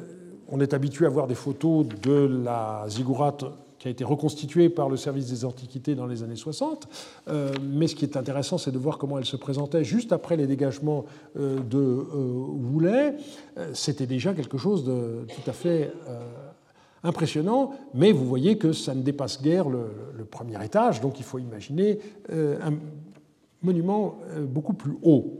[0.50, 3.46] on est habitué à voir des photos de la ziggourate
[3.80, 6.88] qui a été reconstituée par le service des Antiquités dans les années 60.
[7.28, 10.38] Euh, mais ce qui est intéressant, c'est de voir comment elle se présentait juste après
[10.38, 13.16] les dégagements de Woolley.
[13.74, 15.92] C'était déjà quelque chose de tout à fait
[17.04, 19.90] impressionnant, mais vous voyez que ça ne dépasse guère le,
[20.30, 22.00] premier étage, donc il faut imaginer
[22.32, 22.74] euh, un
[23.62, 25.34] monument euh, beaucoup plus haut.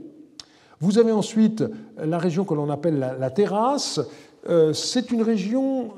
[0.80, 1.64] Vous avez ensuite
[1.96, 4.00] la région que l'on appelle la, terrasse.
[4.48, 5.92] Euh, c'est une région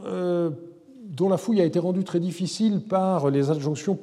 [1.14, 3.96] dont la fouille a été rendue très difficile par les adjonctions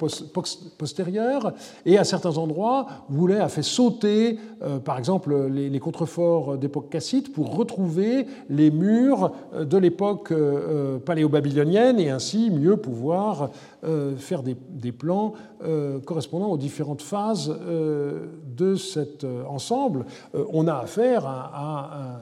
[0.78, 1.52] postérieures,
[1.84, 7.32] et à certains endroits, Woolley a fait sauter, euh, par exemple, les, contreforts d'époque cassite
[7.32, 13.50] pour retrouver les murs de l'époque euh, paléo-babylonienne et ainsi mieux pouvoir
[13.84, 14.54] euh, faire des,
[14.92, 15.34] plans
[16.04, 17.56] correspondant aux différentes phases
[18.56, 20.04] de cet ensemble.
[20.34, 22.20] on a affaire à,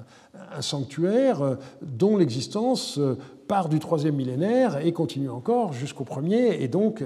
[0.57, 3.01] un sanctuaire dont l'existence
[3.49, 7.03] part du troisième millénaire et continue encore jusqu'au premier, et donc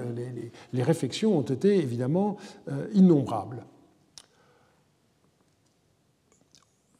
[0.73, 2.37] les, réflexions ont été évidemment
[2.93, 3.65] innombrables.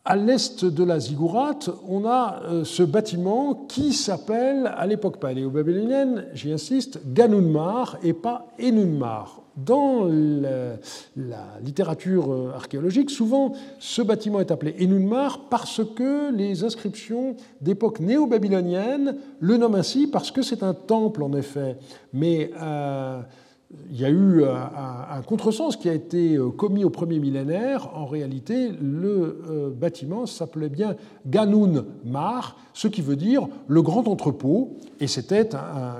[0.07, 6.27] À l'est de la ziggourate, on a euh, ce bâtiment qui s'appelle, à l'époque paléo-babylonienne,
[6.35, 9.41] j'y insiste, Ganunmar et pas Enunmar.
[9.57, 10.77] Dans la,
[11.63, 19.15] littérature euh, archéologique, souvent ce bâtiment est appelé Enunmar parce que les inscriptions d'époque néo-babylonienne
[19.39, 21.77] le nomment ainsi, parce que c'est un temple en effet.
[22.13, 23.21] Mais euh,
[23.91, 27.89] il y a eu un, contresens qui a été euh, commis au premier millénaire.
[27.95, 30.95] En réalité, le euh, bâtiment s'appelait bien
[31.27, 35.49] Ganun Mar, ce qui veut dire le grand entrepôt, et c'était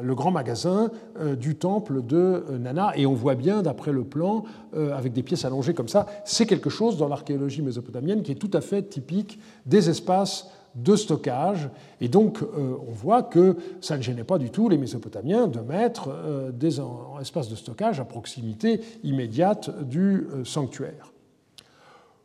[0.04, 2.94] le grand magasin euh, du temple de Nana.
[2.98, 6.70] Et on voit bien, d'après le plan, avec des pièces allongées comme ça, c'est quelque
[6.70, 11.70] chose dans l'archéologie mésopotamienne qui est tout à fait typique des espaces de stockage.
[12.02, 15.60] Et donc, euh, on voit que ça ne gênait pas du tout les Mésopotamiens de
[15.60, 16.80] mettre euh, des
[17.22, 21.14] espaces de stockage à proximité immédiate du euh, sanctuaire.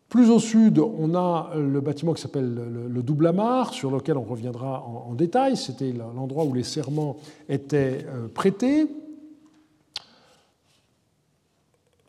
[0.08, 4.24] Plus au sud, on a le bâtiment qui s'appelle le, Double Amar, sur lequel on
[4.24, 5.56] reviendra en, détail.
[5.56, 7.16] C'était l'endroit où les serments
[7.48, 8.88] étaient prêtés.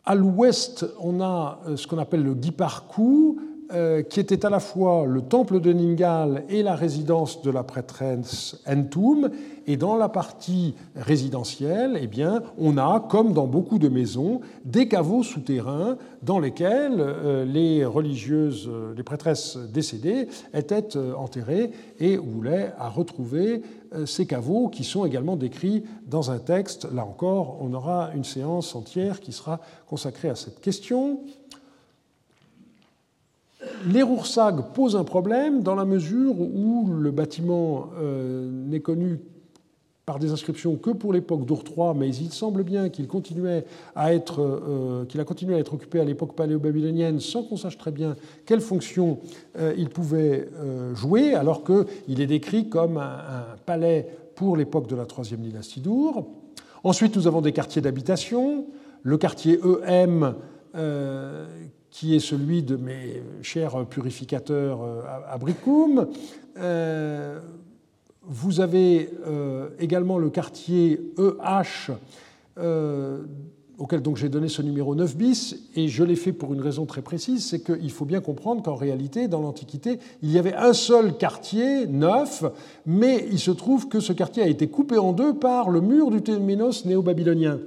[0.04, 3.38] À l'ouest, on a ce qu'on appelle le Guiparcou,
[4.10, 8.60] qui était à la fois le temple de Ningal et la résidence de la prêtresse
[8.66, 9.30] Entum.
[9.66, 14.88] Et dans la partie résidentielle, eh bien, on a, comme dans beaucoup de maisons, des
[14.88, 21.70] caveaux souterrains dans lesquels euh, les religieuses, euh, les prêtresses décédées étaient enterrées
[22.00, 23.62] et on voulait à retrouver
[24.06, 26.88] ces caveaux qui sont également décrits dans un texte.
[26.92, 31.20] Là encore, on aura une séance entière qui sera consacrée à cette question
[33.86, 39.20] les Roursag posent un problème dans la mesure où le bâtiment euh, n'est connu
[40.04, 43.64] par des inscriptions que pour l'époque d'Our III, mais il semble bien qu'il continuait
[43.94, 47.78] à être, euh, qu'il a continué à être occupé à l'époque paléo-babylonienne sans qu'on sache
[47.78, 49.20] très bien quelle fonction
[49.58, 50.48] euh, il pouvait
[50.94, 55.80] jouer, alors qu'il est décrit comme un, un palais pour l'époque de la troisième dynastie
[55.80, 56.26] d'Our.
[56.82, 58.66] Ensuite, nous avons des quartiers d'habitation,
[59.02, 60.34] le quartier EM
[61.92, 66.08] qui est celui de mes chers purificateurs euh, à Bricum.
[66.58, 67.38] Euh,
[68.22, 71.92] vous avez euh, également le quartier EH,
[73.78, 76.86] auquel donc j'ai donné ce numéro 9 bis, et je l'ai fait pour une raison
[76.86, 80.72] très précise, c'est qu'il faut bien comprendre qu'en réalité, dans l'Antiquité, il y avait un
[80.72, 82.44] seul quartier, neuf,
[82.86, 86.10] mais il se trouve que ce quartier a été coupé en deux par le mur
[86.10, 87.58] du Téménos néo-babylonien.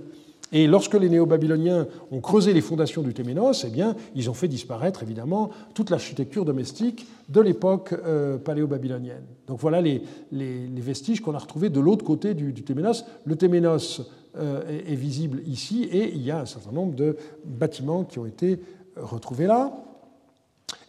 [0.52, 4.48] Et lorsque les néo-babyloniens ont creusé les fondations du Téménos, eh bien, ils ont fait
[4.48, 9.24] disparaître évidemment toute l'architecture domestique de l'époque euh, paléo-babylonienne.
[9.48, 13.06] Donc voilà les, vestiges qu'on a retrouvés de l'autre côté du, Téménos.
[13.26, 14.02] Le Téménos
[14.38, 18.28] euh, est, visible ici et il y a un certain nombre de bâtiments qui ont
[18.28, 18.60] été
[18.98, 19.74] euh, retrouvés là,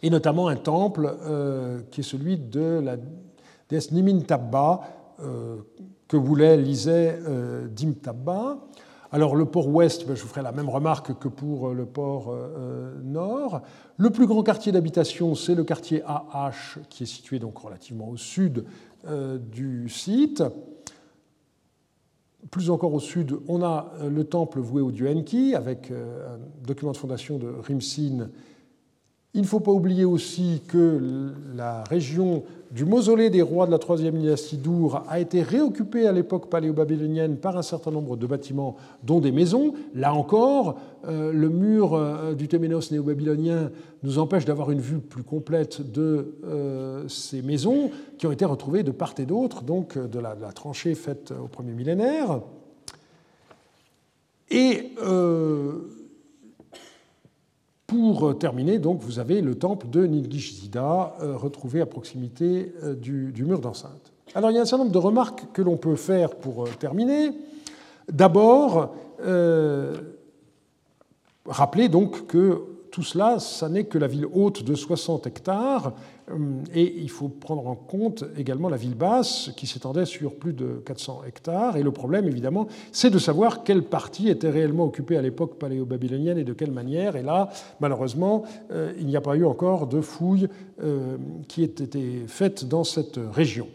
[0.03, 1.15] et notamment un temple
[1.89, 2.97] qui est celui de la
[3.67, 4.81] déesse Nimin Tabba,
[6.07, 7.19] que voulait, lisait
[7.75, 8.59] Dim Tabba.
[9.11, 11.85] Alors le port ouest, ben, je vous ferai la même remarque que pour euh, le
[11.85, 13.61] port euh, euh, nord.
[13.95, 18.17] Le plus grand quartier d'habitation, c'est le quartier AH, qui est situé donc relativement au
[18.17, 18.65] sud
[19.51, 20.43] du site.
[22.51, 26.91] Plus encore au sud, on a le temple voué au dieu Enki, avec un document
[26.91, 28.27] de fondation de Rimsin
[29.37, 33.79] il ne faut pas oublier aussi que la région du mausolée des rois de la
[33.79, 38.75] troisième dynastie d'Our a été réoccupée à l'époque paléo-babylonienne par un certain nombre de bâtiments,
[39.03, 39.73] dont des maisons.
[39.95, 43.71] Là encore, euh, le mur euh, du Téménos néo-babylonien
[44.03, 48.83] nous empêche d'avoir une vue plus complète de euh, ces maisons qui ont été retrouvées
[48.83, 52.41] de part et d'autre, donc de la, tranchée faite au premier millénaire.
[57.97, 63.43] Pour terminer, donc, vous avez le temple de Nilgish-Zida, euh, retrouvé à proximité euh, du,
[63.43, 64.13] mur d'enceinte.
[64.35, 66.69] Alors, il y a un certain nombre de remarques que l'on peut faire pour euh,
[66.79, 67.31] terminer.
[68.11, 68.93] D'abord,
[71.45, 72.61] rappeler donc que
[72.97, 75.93] tout cela, ça n'est que la ville haute de 60 hectares,
[76.31, 80.51] euh, et il faut prendre en compte également la ville basse, qui s'étendait sur plus
[80.51, 81.77] de 400 hectares.
[81.77, 86.39] Et le problème, évidemment, c'est de savoir quelle partie était réellement occupée à l'époque paléo-babylonienne
[86.39, 87.15] et de quelle manière.
[87.15, 87.49] Et là,
[87.81, 90.47] malheureusement, euh, il n'y a pas eu encore de fouilles
[90.81, 91.17] euh,
[91.47, 93.67] qui aient été faites dans cette région.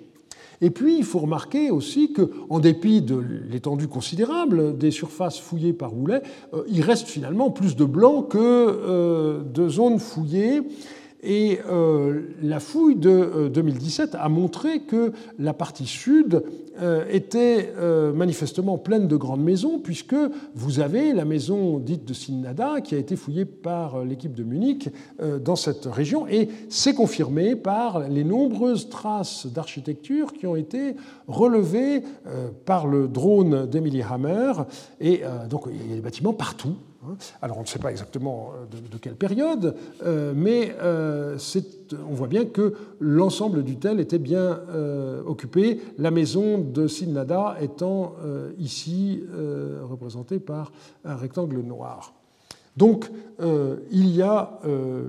[0.63, 5.91] Et puis, il faut remarquer aussi qu'en dépit de l'étendue considérable des surfaces fouillées par
[5.91, 6.23] Roulet,
[6.55, 10.63] euh, il reste finalement plus de blancs que euh, de zones fouillées.
[11.23, 16.43] Et euh, la fouille de 2017 a montré que la partie sud
[17.11, 17.71] était
[18.15, 20.17] manifestement pleine de grandes maisons, puisque
[20.55, 24.89] vous avez la maison dite de Sinnada qui a été fouillée par l'équipe de Munich
[25.45, 30.97] dans cette région, et c'est confirmé par les nombreuses traces d'architecture qui ont été
[31.29, 32.03] relevées
[32.65, 34.53] par le drone d'Emily Hammer.
[34.99, 35.21] Et
[35.51, 36.75] donc il y a des bâtiments partout.
[37.41, 39.75] Alors on ne sait pas exactement euh, de, quelle période,
[40.05, 41.37] euh, mais euh,
[42.09, 44.61] on voit bien que l'ensemble du tel était bien
[45.27, 48.15] occupé, la maison de Sinnada étant
[48.59, 49.23] ici
[49.89, 50.73] représentée par
[51.05, 52.15] un rectangle noir.
[52.77, 54.61] Donc il y a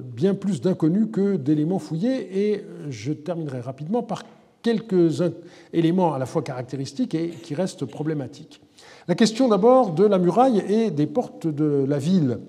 [0.03, 4.23] bien plus d'inconnus que d'éléments fouillés, et je terminerai rapidement par
[4.61, 5.23] quelques
[5.71, 8.61] éléments à la fois caractéristiques et qui restent problématiques.
[9.09, 12.39] La question d'abord de la muraille et des portes de la ville.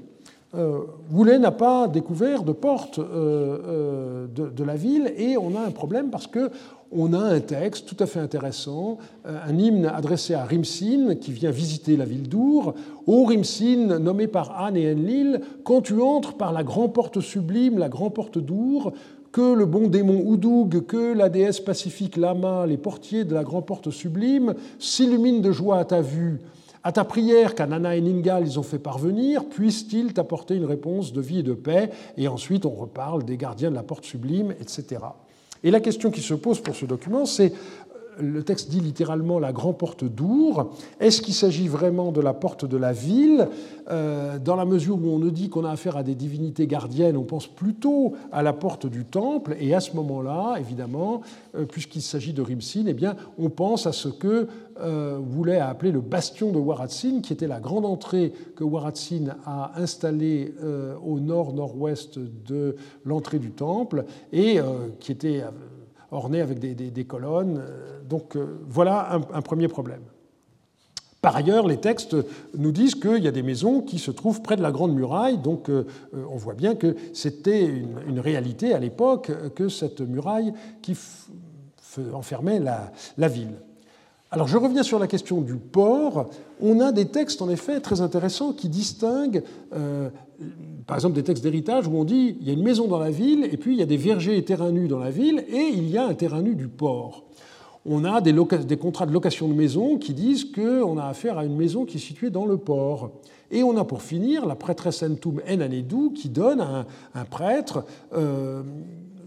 [0.55, 5.61] Euh, Woulet n'a pas découvert de porte euh, euh, de, la ville et on a
[5.61, 6.51] un problème parce que
[6.93, 11.51] on a un texte tout à fait intéressant, un hymne adressé à Rimsin qui vient
[11.51, 12.75] visiter la ville d'Our.
[13.09, 17.79] Ô Rimsin, nommé par Anne et Enlil, quand tu entres par la grande porte sublime,
[17.79, 18.93] la grande porte d'Our,
[19.35, 23.67] que le bon démon Oudoug, que la déesse pacifique Lama, les portiers de la grande
[23.67, 26.39] porte sublime, s'illuminent de joie à ta vue.
[26.85, 31.21] À ta prière qu'Anana et Ningal ils ont fait parvenir, puissent-ils t'apporter une réponse de
[31.21, 35.01] vie et de paix Et ensuite, on reparle des gardiens de la porte sublime, etc.
[35.65, 37.53] Et la question qui se pose pour ce document, c'est
[38.21, 40.75] le texte dit littéralement la grande porte d'Our.
[41.01, 43.49] Est-ce qu'il s'agit vraiment de la porte de la ville?
[43.91, 47.17] Euh, Dans la mesure où on ne dit qu'on a affaire à des divinités gardiennes,
[47.17, 49.57] on pense plutôt à la porte du temple.
[49.61, 51.23] Et à ce moment-là, évidemment,
[51.55, 54.49] euh, puisqu'il s'agit de Rimsin, eh bien, on pense à ce que
[54.81, 59.73] euh, voulait appeler le bastion de Waratsin, qui était la grande entrée que Waratsin a
[59.77, 60.55] installée
[61.05, 64.59] au nord-nord-ouest de l'entrée du temple et
[65.01, 65.43] qui était
[66.15, 67.63] orné avec des, colonnes.
[68.09, 70.03] Donc euh, voilà un, premier problème.
[71.21, 72.17] Par ailleurs, les textes
[72.57, 75.39] nous disent qu'il y a des maisons qui se trouvent près de la Grande Muraille,
[75.39, 75.87] donc euh,
[76.31, 80.53] on voit bien que c'était une, réalité à l'époque que cette muraille
[80.83, 80.97] qui
[82.13, 83.55] enfermait la ville.
[84.35, 86.29] Alors je reviens sur la question du port.
[86.61, 90.11] On a des textes en effet très intéressants qui distinguent, euh,
[90.87, 93.11] par exemple des textes d'héritage où on dit il y a une maison dans la
[93.11, 95.71] ville et puis il y a des vergers et terrains nus dans la ville et
[95.73, 97.25] il y a un terrain nu du port.
[97.87, 98.35] On a des,
[98.79, 102.01] contrats de location de maison qui disent qu'on a affaire à une maison qui est
[102.01, 103.11] située dans le port.
[103.51, 108.63] Et on a pour finir la prêtresse Entum En qui donne à un, prêtre euh,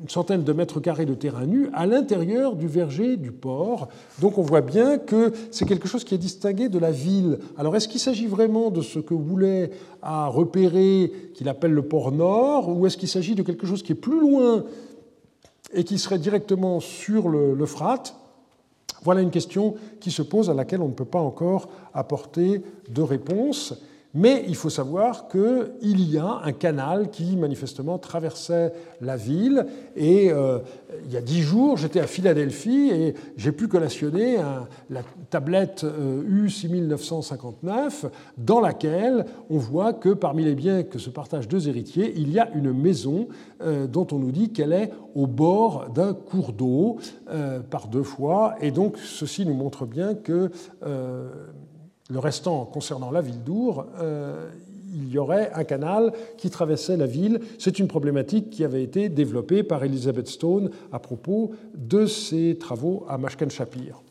[0.02, 3.90] une centaine de mètres carrés de terrain nu à l'intérieur du verger du port.
[4.20, 7.40] Donc on voit bien que c'est quelque chose qui est distingué de la ville.
[7.58, 9.72] Alors est-ce qu'il s'agit vraiment de ce que Boulet
[10.02, 13.94] a repéré, qu'il appelle le port nord, ou est-ce qu'il s'agit de quelque chose qui
[13.94, 14.64] est plus loin
[15.74, 18.16] et qui serait directement sur l'Euphrate
[19.04, 23.02] Voilà une question qui se pose à laquelle on ne peut pas encore apporter de
[23.02, 23.74] réponse.
[24.14, 29.66] Mais il faut savoir qu'il y a un canal qui manifestement traversait la ville.
[29.96, 30.60] Et euh,
[31.06, 34.38] il y a dix jours, j'étais à Philadelphie et j'ai pu collationner
[34.90, 41.48] la tablette U6959 euh, dans laquelle on voit que parmi les biens que se partagent
[41.48, 43.28] deux héritiers, il y a une maison
[43.62, 46.98] euh, dont on nous dit qu'elle est au bord d'un cours d'eau
[47.70, 48.56] par deux fois.
[48.62, 50.52] Et donc ceci nous montre bien que
[52.10, 54.50] le restant concernant la ville d'Our, euh,
[54.94, 57.42] il y aurait un canal qui traversait la ville.
[57.60, 63.06] C'est une problématique qui avait été développée par Elizabeth Stone à propos de ses travaux
[63.10, 64.02] à Mashken Shapir.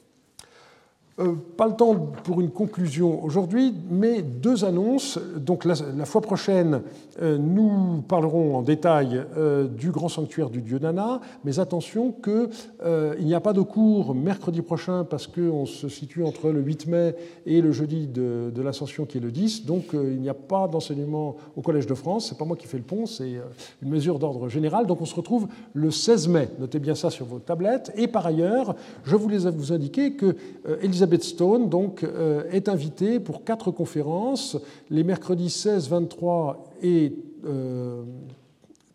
[1.18, 5.18] Euh, pas le temps pour une conclusion aujourd'hui, mais deux annonces.
[5.38, 6.82] Donc la, fois prochaine,
[7.22, 13.24] euh, nous parlerons en détail euh, du grand sanctuaire du dieu Nana, mais attention qu'il
[13.24, 17.14] n'y a pas de cours mercredi prochain parce qu'on se situe entre le 8 mai
[17.46, 19.64] et le jeudi de, l'Ascension qui est le 10.
[19.64, 22.28] Donc il n'y a pas d'enseignement au Collège de France.
[22.28, 23.40] C'est pas moi qui fais le pont, c'est
[23.80, 24.86] une mesure d'ordre général.
[24.86, 26.48] Donc on se retrouve le 16 mai.
[26.58, 27.90] Notez bien ça sur vos tablettes.
[27.96, 30.36] Et par ailleurs, je voulais vous indiquer que
[30.82, 34.56] Elisabeth Elizabeth Stone donc, euh, est invitée pour quatre conférences,
[34.90, 37.12] les mercredis 16, 23 et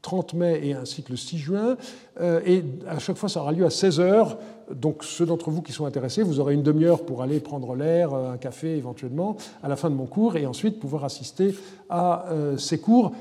[0.01, 1.77] 30 euh, mai et ainsi que le 6 juin.
[2.19, 4.37] Euh, et à chaque fois, ça aura lieu à 16 heures.
[4.75, 8.13] Donc ceux d'entre vous qui sont intéressés, vous aurez une demi-heure pour aller prendre l'air,
[8.13, 11.55] un café éventuellement, à la fin de mon cours, et ensuite pouvoir assister
[11.89, 12.25] à
[12.57, 13.11] ces cours